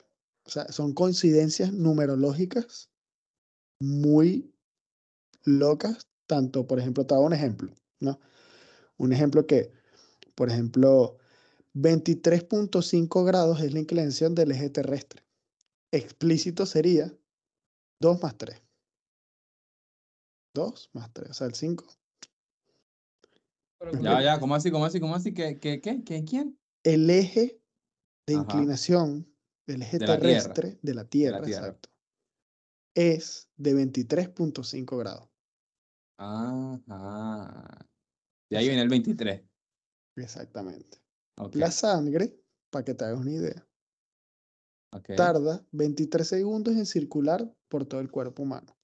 [0.45, 2.89] O sea, son coincidencias numerológicas
[3.79, 4.53] muy
[5.43, 6.07] locas.
[6.27, 8.19] Tanto, por ejemplo, te hago un ejemplo, ¿no?
[8.97, 9.71] Un ejemplo que,
[10.35, 11.17] por ejemplo,
[11.73, 15.23] 23.5 grados es la inclinación del eje terrestre.
[15.95, 17.17] Explícito sería
[18.01, 18.61] 2 más 3.
[20.53, 21.85] 2 más 3, o sea, el 5.
[23.77, 24.71] Por el Ya, Ya, ¿cómo así?
[24.71, 24.99] ¿Cómo así?
[24.99, 25.33] ¿Cómo así?
[25.33, 26.03] ¿Qué, qué, qué?
[26.03, 26.23] ¿Qué?
[26.25, 26.59] ¿Quién?
[26.83, 27.61] el eje
[28.27, 28.41] de Ajá.
[28.43, 29.33] inclinación
[29.65, 30.53] del eje De la Tierra.
[30.53, 31.67] terrestre de la Tierra, Tierra.
[31.67, 31.89] exacto,
[32.93, 35.29] es de 23.5 grados.
[36.17, 37.87] Ajá.
[38.49, 39.41] De ahí viene el 23.
[40.17, 40.99] Exactamente.
[41.37, 43.67] Ok, La sangre, para que te hagas una idea,
[45.15, 48.75] tarda 23 segundos en circular por todo el cuerpo humano.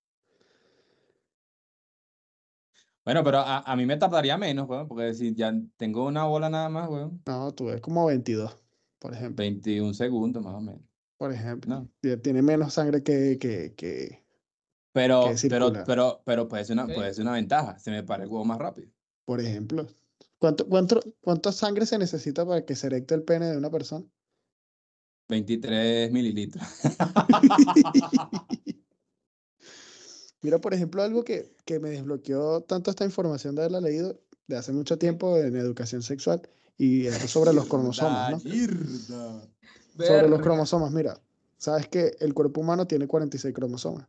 [3.04, 6.50] Bueno, pero a, a mí me tardaría menos, weón, porque si ya tengo una bola
[6.50, 8.56] nada más, weón, No, tú ves como 22,
[9.00, 9.43] por ejemplo.
[9.43, 10.82] 21 segundos más o menos.
[11.17, 11.88] Por ejemplo.
[12.02, 12.17] No.
[12.19, 14.24] Tiene menos sangre que, que, que,
[14.91, 17.78] Pero, pero, pero, pero puede ser una, puede ser una ventaja.
[17.80, 18.89] Se me para el huevo más rápido.
[19.26, 19.88] por ejemplo.
[20.38, 24.06] ¿Cuánto, cuánto, ¿Cuánta sangre se necesita para que se erecte el pene de una persona?
[25.32, 26.63] 23 mililitros.
[30.41, 34.58] Mira, por ejemplo, algo que, que me desbloqueó tanto esta información de haberla leído de
[34.58, 36.41] hace mucho tiempo en educación sexual
[36.78, 38.38] y es sobre los cromosomas, ¿no?
[38.50, 39.48] Mierda.
[39.98, 41.20] Sobre los cromosomas, mira,
[41.58, 44.08] sabes que el cuerpo humano tiene 46 cromosomas,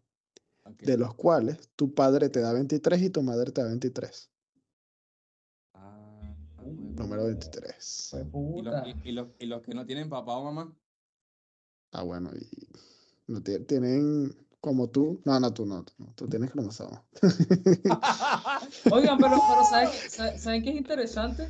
[0.78, 4.30] de los cuales tu padre te da 23 y tu madre te da 23.
[5.74, 6.34] Ah,
[6.96, 8.08] Número 23.
[8.10, 8.84] Fue Y los, puta.
[8.86, 10.74] y, y los, y los que no tienen papá o mamá.
[11.92, 12.48] Ah, bueno, y
[13.26, 15.20] no tie- tienen como tú.
[15.24, 17.04] No, no, tú no, tú, no, tú tienes cromosoma.
[18.92, 21.48] Oigan, pero, pero ¿saben, ¿saben qué es interesante?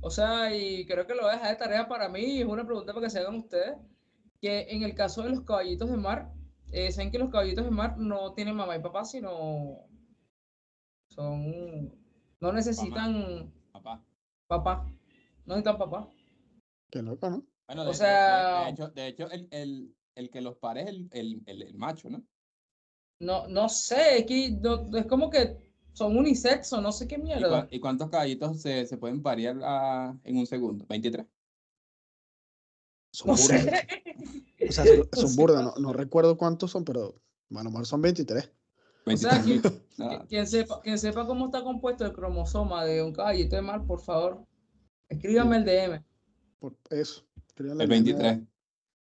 [0.00, 2.46] O sea, y creo que lo voy a dejar de tarea para mí, y es
[2.46, 3.76] una pregunta para que se hagan ustedes,
[4.40, 6.32] que en el caso de los caballitos de mar,
[6.72, 9.86] eh, ¿saben que los caballitos de mar no tienen mamá y papá, sino
[11.08, 11.92] son,
[12.40, 14.04] no necesitan Papá.
[14.46, 14.84] papá,
[15.46, 16.08] no necesitan papá?
[16.90, 17.44] Qué loco, ¿no?
[17.68, 20.56] Bueno, O de, de- de- sea- de hecho, de hecho el, el, el que los
[20.56, 22.24] pare es el, el, el, el macho, ¿no?
[23.20, 25.56] No, no sé, es que no- es como que
[25.92, 27.68] son unisexo, no sé qué ¿Y, mierda.
[27.70, 30.86] y cuántos caballitos se, se pueden parear a- en un segundo?
[30.88, 31.26] 23.
[33.12, 33.60] Son No burdas.
[33.62, 33.86] sé.
[34.68, 38.50] O sea, son, burdas, no, no recuerdo cuántos son, pero bueno, mejor son 23.
[39.06, 39.62] O sea, 23 que- mil.
[39.62, 40.26] que- Nada.
[40.26, 44.00] Quien sepa, quien sepa cómo está compuesto el cromosoma de un caballito de mar, por
[44.00, 44.46] favor,
[45.08, 46.04] escríbame el DM.
[46.60, 47.24] Por eso.
[47.64, 48.38] El en 23.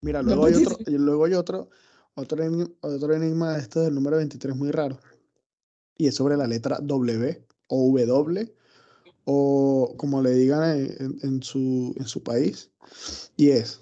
[0.01, 0.95] Mira, luego hay otro, 23.
[0.95, 1.69] y luego hay otro,
[2.15, 4.99] otro, eni- otro enigma de este del número 23 muy raro.
[5.97, 8.55] Y es sobre la letra W o W,
[9.25, 10.77] o como le digan
[11.21, 12.71] en, su, en su país.
[13.37, 13.81] Y es,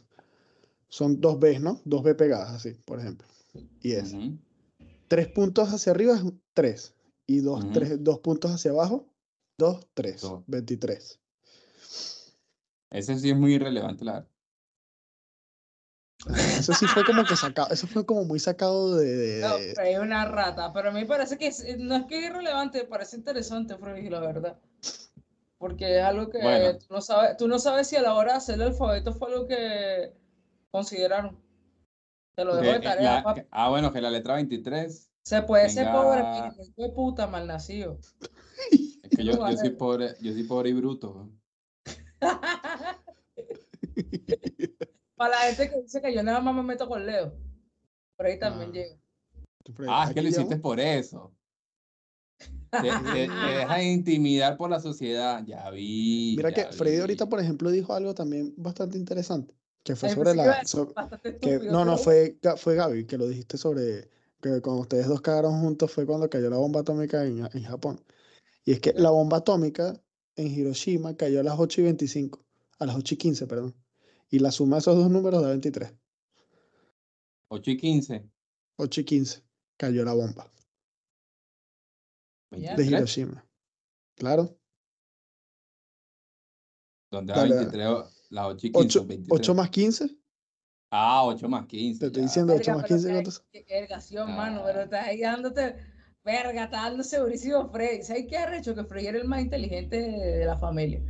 [0.90, 1.82] son dos B, ¿no?
[1.86, 3.26] Dos B pegadas, así, por ejemplo.
[3.82, 4.14] Y es,
[5.08, 6.94] tres puntos hacia arriba es tres.
[7.26, 9.08] Y dos, tres, dos puntos hacia abajo,
[9.58, 10.22] dos, tres.
[10.22, 10.42] Dos.
[10.48, 11.20] 23.
[12.92, 14.30] Ese sí es muy irrelevante, la verdad.
[16.28, 20.00] Eso sí fue como que sacado, eso fue como muy sacado de, de- No, es
[20.00, 23.16] una rata, pero a mí me parece que es- no es que es irrelevante, parece
[23.16, 24.60] interesante, Freddy, la verdad.
[25.58, 26.78] Porque es algo que Bueno.
[26.78, 29.32] tú, no sabes, tú no sabes si a la hora de hacer el alfabeto fue
[29.32, 30.14] algo que
[30.72, 31.40] consideraron.
[32.36, 33.42] Te lo dejo de eh, tarea, la- papi.
[33.52, 35.10] ah, bueno, que la letra 23.
[35.24, 36.54] Se puede ser pobre, pero
[36.88, 38.00] de puta, malnacido.
[38.72, 41.30] Es que yo, yo soy pobre, yo soy pobre y bruto.
[45.20, 47.34] Para la gente que dice que yo nada más me meto con Leo.
[48.16, 48.74] Por ahí también Ah.
[48.74, 48.98] llega.
[49.90, 51.36] Ah, es que lo hiciste por eso.
[52.72, 53.30] Te, te-
[53.84, 55.44] intimidar por la sociedad.
[55.46, 56.36] Ya vi.
[56.38, 57.30] Mira que ya Freddy ahorita, vi.
[57.32, 59.54] por ejemplo, dijo algo también bastante interesante,
[59.84, 60.62] que fue Ay, sobre la...
[61.42, 64.10] que, no, no, fue, fue Gaby que lo dijiste sobre
[64.42, 68.00] que cuando ustedes dos cagaron juntos fue cuando cayó la bomba atómica en, en Japón.
[68.64, 70.02] Y es que la bomba atómica
[70.38, 72.46] en Hiroshima cayó a las 8 y 25,
[72.80, 73.76] a las 8 y 15, perdón.
[74.30, 75.94] Y la suma de esos dos números da 23.
[77.52, 78.30] 8 y 15.
[78.78, 79.44] 8 y 15
[79.78, 80.52] cayó la bomba
[82.52, 82.72] Ya.
[82.72, 82.92] de 23.
[82.92, 83.46] Hiroshima.
[84.16, 84.56] Claro.
[87.12, 87.88] ¿Dónde Dale, 23?
[87.88, 89.00] o- Las 8 y 15.
[89.00, 89.56] 8, 23.
[89.56, 90.18] más 15,
[90.92, 92.00] Ah, 8 más 15.
[92.00, 92.28] te estoy ya.
[92.28, 93.40] diciendo 8 Verga, más pero 15, qué- ¿cuántos?
[93.52, 94.64] qué vergación, mano, Ah.
[94.68, 95.76] pero estás ahí dándote,
[96.24, 98.04] verga, está dando segurísimo Freddy.
[98.04, 98.76] ¿Sabes qué ha hecho?
[98.76, 101.02] Que Freddy era el más inteligente de, de la familia.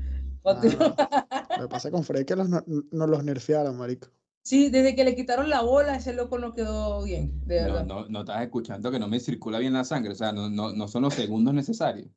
[0.55, 0.95] Continúa.
[1.57, 4.07] Lo que pasa con Freddy es que los, no- nos los nerfearon, marico.
[4.43, 7.85] Sí, desde que le quitaron la bola, ese loco no quedó bien, de No, verdad.
[7.85, 10.11] no, no estás escuchando que no me circula bien la sangre.
[10.13, 12.07] O sea, no, no, no son los segundos necesarios.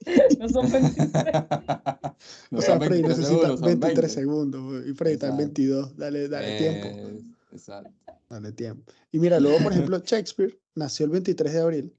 [0.38, 1.10] No son 23.
[2.50, 4.08] No o sea, Freddy 23 necesita segundos, son 23 20.
[4.08, 5.36] segundos y Freddy está en Exacto.
[5.54, 5.96] 22.
[5.96, 6.86] Dale, dale tiempo.
[6.88, 7.20] Eh,
[7.52, 7.90] Exacto.
[8.28, 8.92] Dale tiempo.
[9.12, 11.96] Y mira, luego, por ejemplo, Shakespeare nació el 23 de abril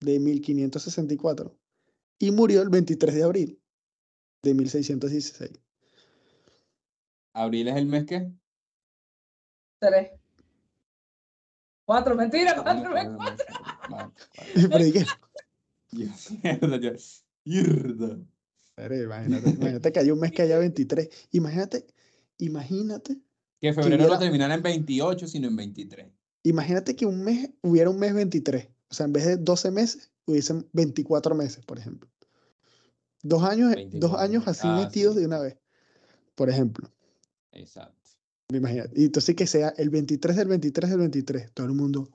[0.00, 1.56] de 1564
[2.18, 3.60] y murió el 23 de abril
[4.50, 5.50] de 1616.
[7.34, 8.30] ¿Abril es el mes que?
[9.78, 10.12] Tres.
[11.84, 14.14] Cuatro, mentira, cuatro, ve, cuatro.
[14.70, 15.04] Pero ¿y qué?
[15.92, 16.78] Mierda,
[17.44, 18.18] mierda.
[18.74, 21.08] Pero imagínate, imagínate que hay un mes que haya 23.
[21.32, 21.86] Imagínate,
[22.38, 23.16] imagínate,
[23.60, 26.12] Que febrero hubiera- no terminara en 28, sino en 23.
[26.42, 28.68] imagínate que un mes hubiera un mes 23.
[28.88, 32.08] O sea, en vez de 12 meses, hubiesen 24 meses, por ejemplo.
[33.28, 35.20] Dos años, dos 24, años así ah, metidos sí.
[35.20, 35.58] de una vez,
[36.34, 36.88] por ejemplo.
[37.52, 38.10] Exacto.
[38.52, 38.92] Imagínate.
[39.00, 41.52] Y entonces que sea el 23 del 23 del 23.
[41.52, 42.08] Todo el mundo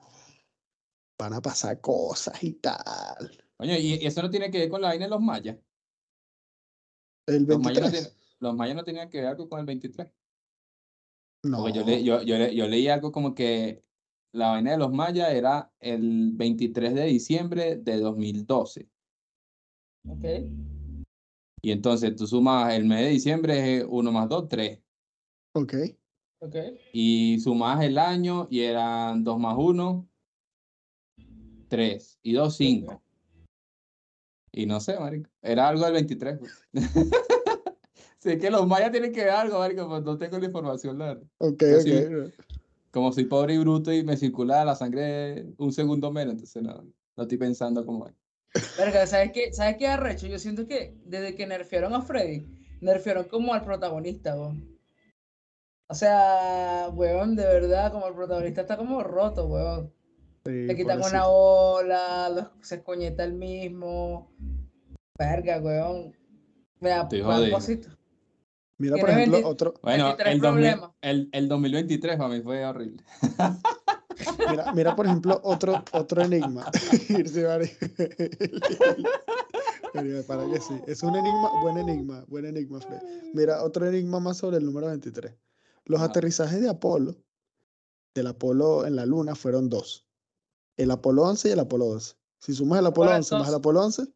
[1.18, 3.30] van a pasar cosas y tal.
[3.58, 5.58] Oye, y eso no tiene que ver con la vaina de los mayas.
[7.26, 7.90] El Los mayas no, 23.
[7.92, 10.08] tienen- los mayas no tenían que ver algo con el 23.
[11.44, 11.58] No.
[11.58, 13.84] Porque yo, le- yo, yo, le- yo leí algo como que
[14.32, 18.88] la vaina de los mayas era el 23 de diciembre de 2012.
[20.08, 20.24] Ok.
[21.64, 24.80] Y entonces tú sumas el mes de diciembre, es 1 más 2, 3.
[25.52, 25.74] Ok.
[26.40, 26.56] Ok.
[26.92, 30.08] Y sumas el año y eran 2 más 1,
[31.68, 32.18] 3.
[32.22, 33.00] Y 2, 5.
[34.50, 35.30] Y no sé, marico.
[35.40, 36.38] Era algo del 23.
[36.40, 36.50] güey.
[38.18, 41.06] sé que los mayas tienen que ver algo, marico, pero no tengo la información, la
[41.14, 41.26] verdad.
[41.38, 41.82] Ok, Yo ok.
[41.82, 42.42] sí-
[42.90, 46.84] Como soy pobre y bruto y me circula la sangre un segundo menos, entonces no,
[47.16, 48.14] no estoy pensando como es.
[48.78, 49.52] Verga, ¿sabes qué?
[49.52, 50.26] ¿Sabes qué arrecho?
[50.26, 52.46] Yo siento que desde que nerfearon a Freddy,
[52.80, 54.78] nerfearon como al protagonista, weón.
[55.88, 59.92] O sea, weón, de verdad, como el protagonista está como roto, weón.
[60.44, 64.32] Sí, Le quitan una ola, se escoñeta el mismo.
[65.18, 66.14] Verga, weón.
[66.80, 67.52] Mal jodido.
[67.52, 67.88] cosito.
[68.78, 70.90] Mira, por ejemplo, 20 otro, Bueno, 23 el, 2000 problemas.
[71.02, 73.04] el, el 2023 para mí fue horrible.
[74.50, 76.66] mira, mira, por ejemplo, otro, otro enigma.
[77.08, 77.44] Irse,
[80.26, 80.74] para que sí.
[80.86, 83.00] Es un enigma, buen enigma, buen enigma, Fred.
[83.34, 85.34] Mira, otro enigma más sobre el número 23.
[85.84, 86.06] Los Ajá.
[86.10, 87.16] aterrizajes de Apolo,
[88.14, 90.06] del Apolo en la Luna, fueron dos.
[90.76, 92.14] El Apolo 11 y el Apolo 12.
[92.38, 94.06] Si sumas el Apolo Ahora, 11 más el entonces- Apolo 11,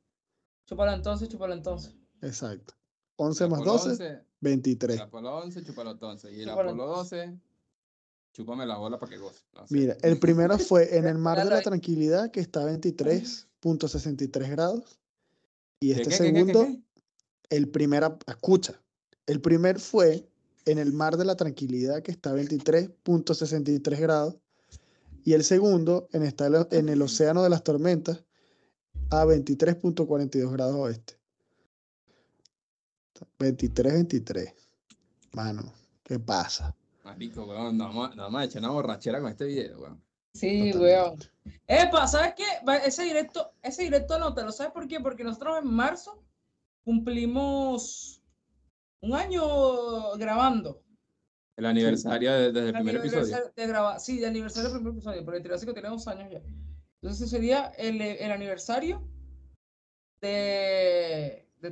[0.66, 1.94] Chúpalo entonces, chúpalo entonces.
[2.22, 2.74] exacto.
[3.16, 4.96] 11 El más Apolo 12, 11, 23.
[4.96, 6.32] el Apolo 11, chúpalo 11.
[6.32, 7.38] Y el Chúpalo Apolo 12,
[8.36, 9.40] chúpame la bola para que goce.
[9.54, 9.74] No sé.
[9.74, 14.98] Mira, el primero fue en el mar de la tranquilidad, que está a 23.63 grados.
[15.80, 16.82] Y ¿Qué, este qué, qué, segundo, qué?
[17.50, 18.80] el primer, ap- escucha,
[19.26, 20.28] el primer fue
[20.66, 24.36] en el mar de la tranquilidad, que está a 23.63 grados.
[25.24, 28.22] Y el segundo en, esta- en el océano de las tormentas,
[29.10, 31.14] a 23.42 grados oeste.
[33.38, 34.52] 23, 23.
[35.32, 35.72] Mano,
[36.02, 36.76] ¿qué pasa?
[37.06, 40.02] Marico, weón, nos vamos, a- nos vamos a echar una borrachera con este video, weón.
[40.34, 40.78] Sí, Totalmente.
[40.78, 41.18] weón.
[41.68, 42.44] Epa, ¿sabes qué?
[42.84, 44.98] Ese directo, ese directo anótalo, ¿sabes por qué?
[45.00, 46.22] Porque nosotros en marzo
[46.84, 48.20] cumplimos
[49.02, 50.82] un año grabando.
[51.56, 53.52] El aniversario de- desde el El primer episodio.
[53.54, 56.42] De graba- sí, de aniversario del primer episodio, pero el Triásico tiene dos años ya.
[57.00, 59.08] Entonces ese sería el, el aniversario
[60.20, 60.95] de,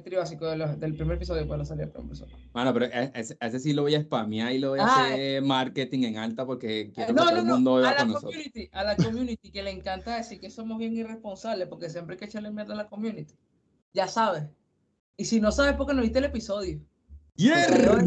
[0.03, 2.27] de de los- del primer episodio para salir el.
[2.53, 4.81] Mano, pero a, a ese, a ese sí lo voy a spamear y lo voy
[4.81, 7.81] a Ah, hacer marketing en alta porque Eh, quiero que todo no, el mundo a
[7.81, 8.33] vea la con nosotros.
[8.33, 12.19] community, a la community que le encanta decir que somos bien irresponsables porque siempre hay
[12.19, 13.35] que echarle mierda a la community.
[13.93, 14.45] Ya sabes.
[15.17, 16.81] Y si no sabes, porque no viste el episodio.
[17.37, 17.99] ¡Mierda!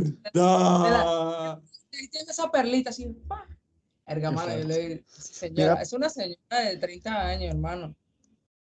[1.94, 3.06] Ahí tienes esa perlita así.
[3.06, 3.14] yo
[4.68, 5.82] le señora, Mira.
[5.82, 7.96] es una señora de 30 años, hermano.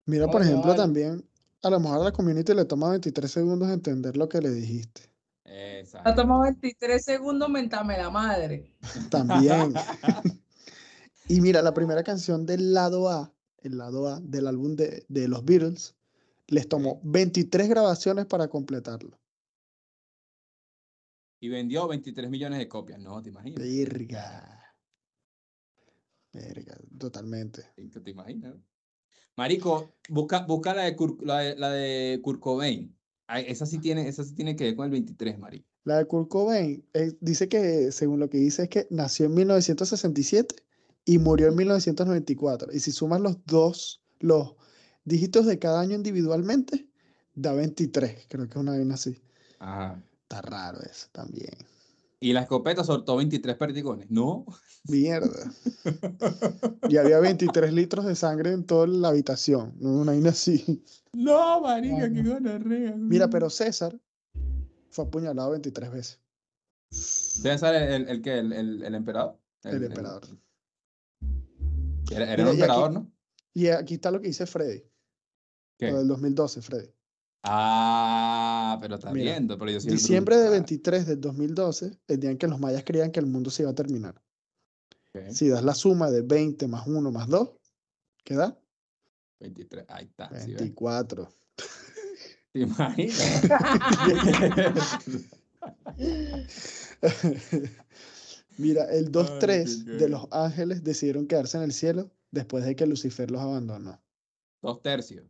[0.05, 0.77] Mira, por ejemplo, vale.
[0.77, 1.23] también,
[1.63, 5.01] a lo mejor a la community le toma 23 segundos entender lo que le dijiste.
[5.45, 6.15] Ha Exacto.
[6.15, 8.73] tomado 23 segundos, mentame la madre.
[9.11, 9.73] También.
[11.27, 15.27] y mira, la primera canción del lado A, el lado A del álbum de, de
[15.27, 15.95] los Beatles,
[16.47, 19.17] les tomó 23 grabaciones para completarlo.
[21.39, 22.99] Y vendió 23 millones de copias.
[22.99, 23.59] No, ¿te imaginas?
[23.59, 24.73] Verga.
[26.33, 27.63] Verga, totalmente.
[27.75, 28.55] ¿Te imaginas?
[29.37, 32.93] Marico, busca, busca la de, Kurt, la de, la de Kurt Cobain.
[33.29, 35.67] Esa sí tiene, esa sí tiene que ver con el 23, marico.
[35.83, 39.35] La de Kurt Cobain eh, dice que, según lo que dice, es que nació en
[39.35, 40.55] 1967
[41.05, 42.73] y murió en 1994.
[42.73, 44.55] Y si sumas los dos, los
[45.05, 46.87] dígitos de cada año individualmente,
[47.35, 48.25] da 23.
[48.27, 49.21] Creo que es una vaina así.
[49.59, 50.01] Ajá.
[50.23, 51.53] Está raro eso también.
[52.19, 54.09] Y la escopeta soltó 23 perdigones.
[54.09, 54.45] No.
[54.85, 55.51] Mierda.
[56.89, 59.75] Y había 23 litros de sangre en toda la habitación.
[59.79, 60.83] No una vaina así.
[61.13, 62.33] No, marica, qué no.
[62.35, 62.95] gonorrea.
[62.95, 63.99] Mira, pero César
[64.89, 66.21] fue apuñalado 23 veces.
[66.89, 69.37] César, el, el, el que, el, el, el emperador.
[69.63, 70.23] El emperador.
[72.09, 73.11] Era, era Mira, un y aquí- emperador, ¿no?
[73.53, 74.83] Y aquí está lo que dice Freddy.
[75.77, 75.91] ¿Qué?
[75.91, 76.89] Lo del 2012, Freddy.
[77.43, 80.59] Ah, pero está Mira, viendo, pero yo soy Diciembre de brutal.
[80.61, 83.71] 23 del 2012, el día en que los mayas creían que el mundo se iba
[83.71, 84.21] a terminar.
[85.13, 87.49] Ok, Si das la suma de 20 más 1 más 2,
[88.23, 88.57] ¿qué da?
[89.39, 90.27] 23, ahí está.
[90.39, 90.57] ¿sí ves?
[90.57, 91.29] 24.
[92.51, 93.17] ¿Te imaginas?
[98.57, 102.75] Mira, el Ay, 2-3 qué de los ángeles decidieron quedarse en el cielo después de
[102.75, 104.01] que Lucifer los abandonó.
[104.61, 105.25] Dos tercios.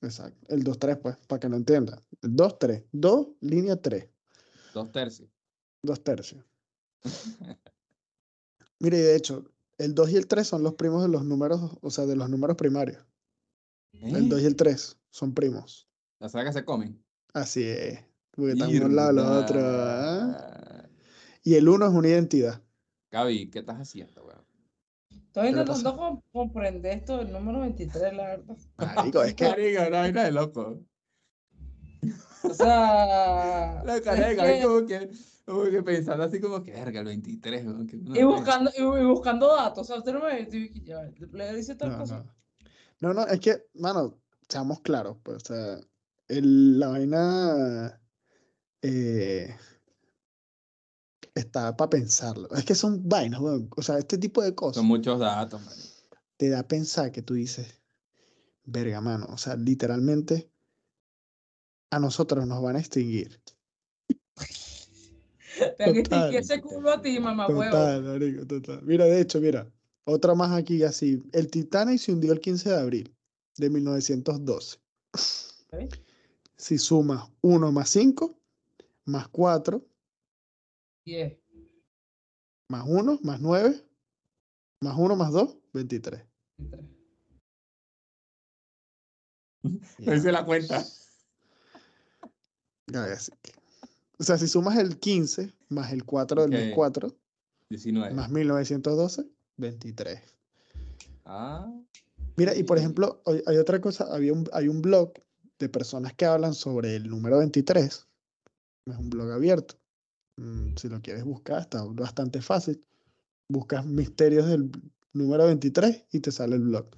[0.00, 0.46] Exacto.
[0.48, 2.00] El 2-3, pues, para que lo entiendan.
[2.22, 2.84] El 2-3.
[2.92, 4.08] 2, línea 3.
[4.74, 5.28] Dos tercios.
[5.82, 6.44] 2 tercios.
[8.80, 9.44] Mire, y de hecho,
[9.78, 12.28] el 2 y el 3 son los primos de los números, o sea, de los
[12.30, 13.04] números primarios.
[13.92, 14.28] El ¿Eh?
[14.28, 15.88] 2 y el 3 son primos.
[16.20, 17.02] ¿La saga se comen?
[17.32, 18.00] Así es.
[18.30, 19.62] Porque están al lado los otros.
[19.62, 20.90] Mierda.
[21.42, 22.62] Y el 1 es una identidad.
[23.10, 24.44] Gaby, ¿qué estás haciendo, weón?
[25.40, 28.56] Estoy le intentando com- comprender esto del número 23, la verdad.
[28.76, 30.80] Marico, es que Marica, una vaina de loco.
[32.44, 33.82] O sea.
[33.84, 35.10] La es Gaby que- como que,
[35.44, 37.86] como que pensando así como que, verga, el 23, weón.
[37.86, 38.26] que y gonorrea".
[38.26, 39.80] buscando, y, y buscando datos.
[39.80, 40.46] O sea, usted no me
[41.32, 42.18] le dice tal No, cosa.
[42.18, 42.34] no.
[43.00, 44.18] No, no, es que, mano,
[44.48, 45.78] seamos claros, pues, o sea,
[46.28, 48.00] el- la vaina
[48.82, 49.54] eh,
[51.38, 52.48] está para pensarlo.
[52.54, 53.68] Es que son vainas, weón.
[53.76, 55.88] O sea, este tipo de cosas Son muchos datos, marico.
[56.36, 57.80] te da a pensar que tú dices,
[58.64, 60.50] verga, mano, o sea, literalmente
[61.90, 63.40] a nosotros nos van a extinguir
[65.76, 66.34] Te han Total.
[66.34, 67.64] ese culo a ti, mamá huevo.
[67.64, 68.80] Total, marico, total.
[68.84, 69.68] Mira, de hecho, mira,
[70.04, 71.22] otra más aquí así.
[71.32, 73.16] El Titanic se hundió el 15 de abril
[73.56, 74.78] de 1912.
[75.72, 75.94] Ok.
[76.56, 78.38] Si sumas 1 más 5,
[79.06, 79.84] más 4,
[81.08, 81.38] Diez.
[82.70, 83.82] más 1, más 9,
[84.82, 86.22] más 1, más 2, 23.
[89.62, 90.84] No hice la cuenta.
[92.88, 93.52] Ya, así que-
[94.18, 96.74] O sea, si sumas el 15 más el 4 del mes Ok.
[96.74, 97.16] 4,
[97.70, 98.14] 19.
[98.14, 99.24] más 1912,
[99.56, 100.20] 23.
[101.24, 101.72] Ah,
[102.36, 105.12] Mira, y por ejemplo, hay, hay otra cosa, había un, hay un blog
[105.58, 108.06] de personas que hablan sobre el número 23.
[108.86, 109.74] Es un blog abierto.
[110.38, 112.84] Mm, Si lo quieres buscar, está bastante fácil.
[113.48, 114.70] Buscas misterios del
[115.12, 116.88] número 23 y te sale el blog.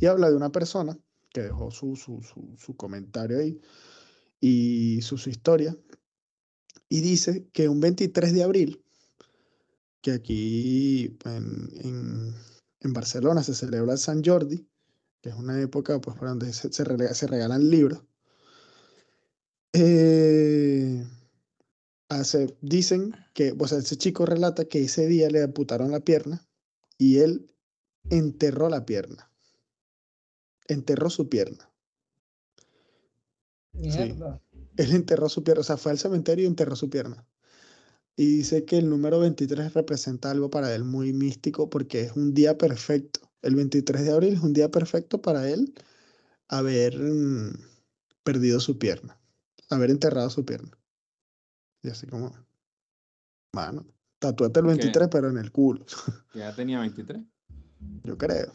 [0.00, 0.98] Y habla de una persona
[1.30, 3.60] que dejó su, su, su, su comentario ahí
[4.40, 5.76] y su, su historia.
[6.88, 8.84] Y dice que un 23 de abril,
[10.00, 12.34] que aquí en, en,
[12.80, 14.66] en Barcelona se celebra el San Jordi,
[15.20, 18.02] que es una época pues, por donde se, se regalan libros.
[19.74, 21.06] Eh,
[22.20, 26.46] hace- dicen que, o sea, ese chico relata que ese día le amputaron la pierna
[26.98, 27.52] y él
[28.10, 29.30] enterró la pierna.
[30.68, 31.70] Enterró su pierna.
[33.72, 34.40] Mierda.
[34.76, 37.26] Él enterró su pierna, o sea, fue al cementerio y enterró su pierna.
[38.16, 42.34] Y dice que el número 23 representa algo para él muy místico porque es un
[42.34, 43.20] día perfecto.
[43.40, 45.74] El 23 de abril es un día perfecto para él
[46.48, 47.52] haber mm,
[48.22, 49.18] perdido su pierna,
[49.70, 50.78] haber enterrado su pierna.
[51.82, 52.30] Y así como,
[53.54, 53.84] mano,
[54.18, 54.72] tatúate el Ok.
[54.72, 55.84] 23 pero en el culo,
[56.34, 57.22] ya tenía 23.
[58.04, 58.52] yo creo.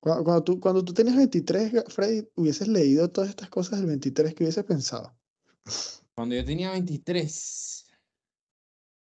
[0.00, 3.86] Cuando, cuando tú, cuando tú tenías 23, Ga- Freddy, hubieses leído todas estas cosas del
[3.88, 5.14] 23 que hubieses pensado.
[6.14, 7.86] Cuando yo tenía 23.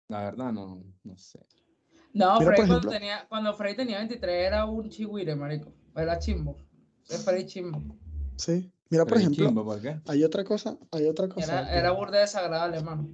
[0.10, 1.46] La verdad, no, no sé.
[2.14, 5.74] No, Mira, Freddy cuando tenía, cuando Freddy tenía 23 era un chihuire, marico.
[5.94, 6.56] Era chimbo.
[7.10, 7.98] Es Freddy chimbo.
[8.38, 8.72] Sí.
[8.90, 10.00] Mira, por Freddy ejemplo, Chimbo, ¿por qué?
[10.08, 11.60] hay otra cosa, hay otra cosa.
[11.62, 13.10] Era, que- era burda desagradable, hermano.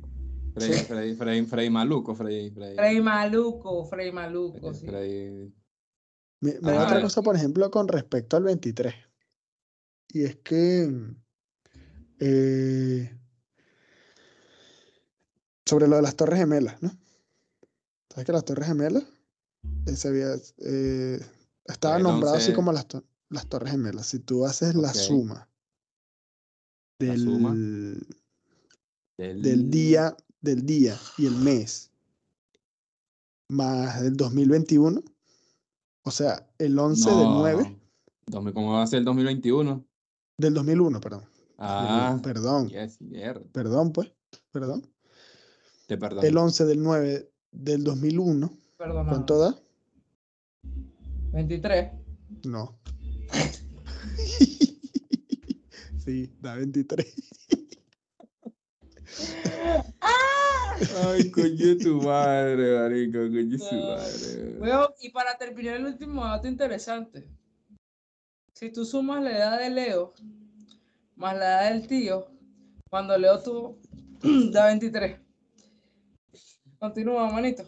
[0.53, 2.75] Freddy, Freddy, Freddy, Freddy maluco, Freddy, Freddy.
[2.75, 4.85] Freddy maluco, Freddy maluco, sí.
[6.39, 7.01] Mira Ah, otra eh.
[7.01, 8.93] cosa, por ejemplo, con respecto al 23.
[10.09, 10.89] Y es que
[12.19, 13.17] eh,
[15.65, 16.91] sobre lo de las Torres Gemelas, ¿no?
[18.09, 19.05] ¿Sabes que las Torres Gemelas
[19.87, 20.27] eh, se había,
[20.59, 21.19] eh,
[21.65, 24.05] estaba nombrado así 11 como las, to- las Torres Gemelas?
[24.05, 25.49] Si tú haces la suma
[26.99, 27.53] del, suma.
[27.53, 31.91] del del- día, del día y el mes
[33.49, 35.01] más del 2021,
[36.03, 37.79] o sea, el 11 del 9 No,
[38.27, 39.85] 2000 ¿Cómo va a ser el 2021?
[40.37, 41.25] del 2001, perdón.
[41.57, 43.41] Ah, Perdón, yes, mierda.
[43.51, 44.11] perdón, pues,
[44.51, 44.85] perdón.
[45.87, 46.21] Te perdono.
[46.27, 49.09] El 11 del 9 del 2001, Perdóname.
[49.09, 49.55] ¿cuánto da?
[51.33, 51.91] 23.
[52.45, 52.77] No.
[56.03, 57.15] Sí, da 23.
[60.01, 64.59] Ay, coño tu madre, marico, coño su madre.
[64.59, 67.25] Weón, y para terminar el último dato interesante.
[68.53, 70.13] Si tú sumas la edad de Leo
[71.15, 72.27] más la edad del tío,
[72.89, 73.79] cuando Leo tuvo
[74.51, 75.19] da 23.
[76.79, 77.63] Continúa, manito.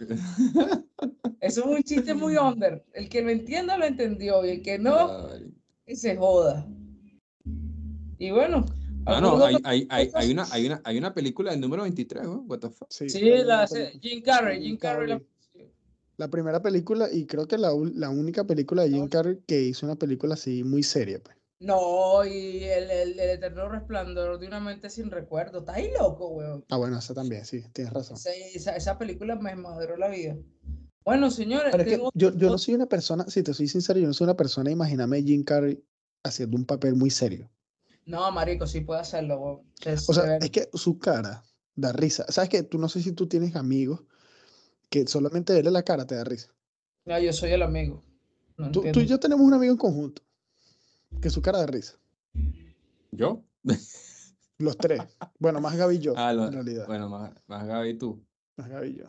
[1.40, 2.84] Eso es un chiste muy under.
[2.92, 5.30] El que lo entienda lo entendió y el que no,
[5.86, 6.68] que se joda.
[8.18, 8.66] Y bueno.
[9.08, 11.84] Ah, no, algunos hay, hay, hay, hay, una, hay, una, hay una película del número
[11.84, 12.44] 23, ¿no?
[12.48, 12.88] What the fuck?
[12.90, 14.00] Sí, Sí, la hace.
[14.02, 14.62] Jim Carrey.
[14.62, 15.22] Jim Carrey la-
[16.18, 19.08] La primera película, y creo que la, la única película de Jim.
[19.08, 21.36] Carrey que hizo una película así muy seria, pues.
[21.60, 25.60] No, y el, el, el eterno resplandor de una mente sin recuerdo.
[25.60, 26.66] Está ahí loco, weón.
[26.70, 28.18] Ah, bueno, esa también, sí, tienes razón.
[28.18, 30.36] Esa, esa, esa película me maduró la vida.
[31.06, 33.68] Bueno, señores, Pero es que tengo yo, yo no soy una persona, si te soy
[33.68, 35.82] sincero, yo no soy una persona, imagíname a Jim Carrey
[36.24, 37.50] haciendo un papel muy serio.
[38.06, 39.64] No, marico, sí puede hacerlo.
[39.82, 41.44] Se- O se sea, es que su cara
[41.76, 42.26] da risa.
[42.30, 42.64] ¿Sabes qué?
[42.64, 44.04] Tú no sé si tú tienes amigos
[44.90, 46.50] que solamente verle la cara te da risa.
[47.06, 48.04] No, yo soy el amigo.
[48.58, 50.22] No Tú, tú y yo tenemos un amigo en conjunto
[51.22, 51.98] que su cara da risa.
[53.12, 53.44] ¿Yo?
[54.58, 55.02] Los tres.
[55.40, 56.88] Bueno, más Gaby y yo, Ah, lo- en realidad.
[56.88, 58.24] bueno, más, más Gaby tú.
[58.56, 59.06] Más Gaby y yo.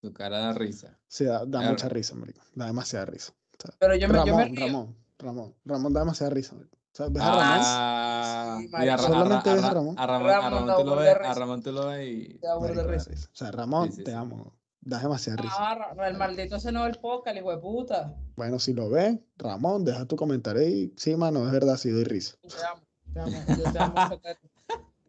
[0.00, 0.96] Tu cara da risa.
[1.08, 1.70] Sí, da, da Claro.
[1.70, 2.40] mucha risa, marico.
[2.54, 3.32] Da demasiada risa.
[3.32, 4.66] O sea, Pero yo me, yo me Ramón, río.
[4.66, 5.54] Ramón, Ramón.
[5.64, 6.78] Ramón da demasiada risa, marico.
[6.98, 8.96] O sea, ves a Ramón, Ah, Sí, mira, a, marico.
[8.96, 9.94] Ra- a Ra- Solamente a ves a Ra- Ramón.
[9.98, 11.34] a Ramón, a Ramón Ramón tú lo ves, a risa.
[11.34, 12.38] Ramón tú lo ves y...
[12.40, 13.10] Te de risa.
[13.10, 13.28] risa.
[13.32, 14.16] O sea, Ramón, sí, te sí.
[14.16, 14.52] amo.
[14.80, 15.54] Das demasiada risa.
[15.58, 18.16] Ah, Ra- el maldito ese no el podcast, el hijo de puta.
[18.36, 20.92] Bueno, si lo ves, Ramón, deja tu comentario ahí.
[20.96, 22.34] Sí, mano, es verdad, sí doy risa.
[22.42, 22.82] Te amo,
[23.12, 24.50] te amo, yo te amo, Soquete.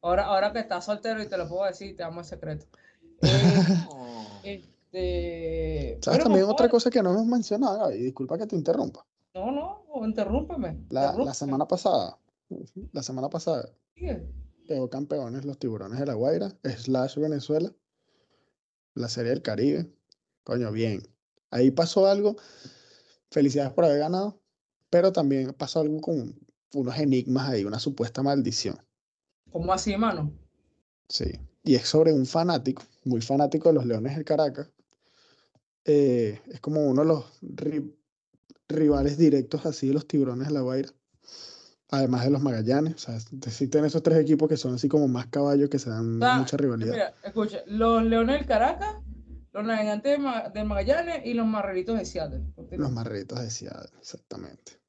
[0.03, 2.67] Ahora, ahora que estás soltero y te lo puedo decir, te amo el secreto.
[4.41, 7.91] Eh, este, ¿Sabes bueno, también otra cosa que no hemos mencionado?
[7.93, 9.05] Y disculpa que te interrumpa.
[9.35, 10.85] No, no, o interrúmpeme.
[10.89, 12.17] La, semana pasada,
[12.93, 14.31] la semana pasada, sigue.
[14.65, 17.71] quedó campeones los tiburones de La Guaira, slash Venezuela,
[18.93, 19.91] la Serie del Caribe.
[20.43, 21.03] Coño, bien.
[21.51, 22.37] Ahí pasó algo.
[23.29, 24.41] Felicidades por haber ganado,
[24.89, 26.39] pero también pasó algo con
[26.73, 28.79] unos enigmas ahí, una supuesta maldición.
[29.51, 30.31] ¿Cómo así, hermano?
[31.09, 31.25] Sí.
[31.63, 34.71] Y es sobre un fanático, muy fanático de los Leones del Caracas.
[35.85, 37.25] Eh, es como uno de los
[38.69, 40.89] rivales directos así de los Tiburones de La Guaira.
[41.91, 42.93] Además de los Magallanes.
[42.95, 46.19] O sea, existen esos tres equipos que son así como más caballos que se dan
[46.19, 46.91] mucha rivalidad.
[46.93, 48.95] Mira, escucha, los Leones del Caracas,
[49.51, 52.43] los Navegantes de Ma- del Magallanes y los Marreritos de Seattle.
[52.71, 54.79] Los marritos de Seattle, exactamente.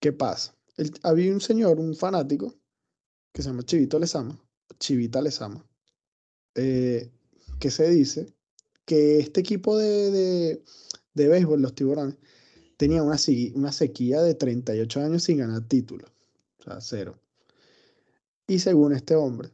[0.00, 0.54] ¿Qué pasa?
[0.76, 2.52] El- había un señor, un fanático,
[3.32, 4.36] que se llama Chivito Lezama,
[4.80, 5.64] Chivita Lezama,
[6.56, 7.12] eh,
[7.60, 8.34] que se dice
[8.84, 10.64] que este equipo de, de,
[11.14, 12.16] de béisbol, los tiburones,
[12.76, 13.16] tenía una,
[13.54, 16.10] una sequía de 38 años sin ganar títulos,
[16.60, 17.18] o sea, cero.
[18.46, 19.50] Y según este hombre,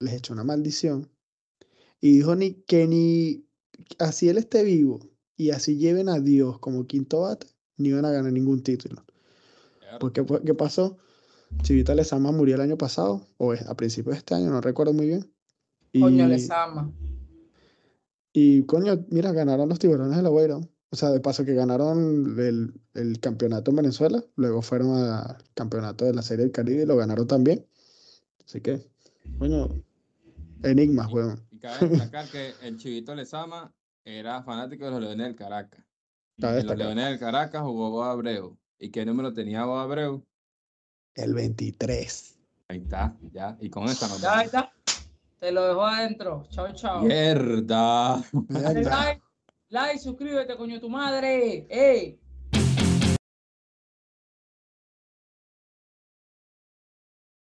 [0.00, 1.08] les echó una maldición
[2.00, 3.46] y dijo ni, que ni
[3.98, 5.00] así él esté vivo
[5.36, 7.46] y así lleven a Dios como quinto bate,
[7.76, 9.04] ni van a ganar ningún título.
[10.00, 10.98] Porque, pues, ¿qué pasó?
[11.62, 15.06] Chivita Lezama murió el año pasado, o a principios de este año, no recuerdo muy
[15.06, 15.32] bien.
[15.92, 16.92] Coño, Y, les ama.
[18.32, 20.60] y coño, mira, ganaron los tiburones de la Guaira.
[20.94, 26.04] O sea, de paso que ganaron el, el campeonato en Venezuela, luego fueron al campeonato
[26.04, 27.66] de la Serie del Caribe y lo ganaron también.
[28.46, 28.88] Así que,
[29.40, 29.82] coño,
[30.62, 31.44] enigmas, weón.
[31.50, 33.74] Y cabe destacar que el Chivito Lezama
[34.04, 35.84] era fanático de los Leones del Caracas.
[36.40, 36.76] Cabe En los.
[36.76, 38.56] Leones del Caracas jugó Bob Abreu.
[38.78, 40.24] ¿Y qué número tenía Bob Abreu?
[41.16, 42.38] El 23.
[42.68, 43.58] Ahí está, ya.
[43.60, 44.44] Y con esta nos Ya vamos.
[44.44, 44.72] está.
[45.40, 46.46] Te lo dejo adentro.
[46.50, 47.02] Chao, chao.
[47.02, 48.22] Mierda.
[48.48, 49.20] Mierda.
[49.74, 51.66] Like, suscríbete, coño, tu madre.
[51.68, 52.20] ¡Ey!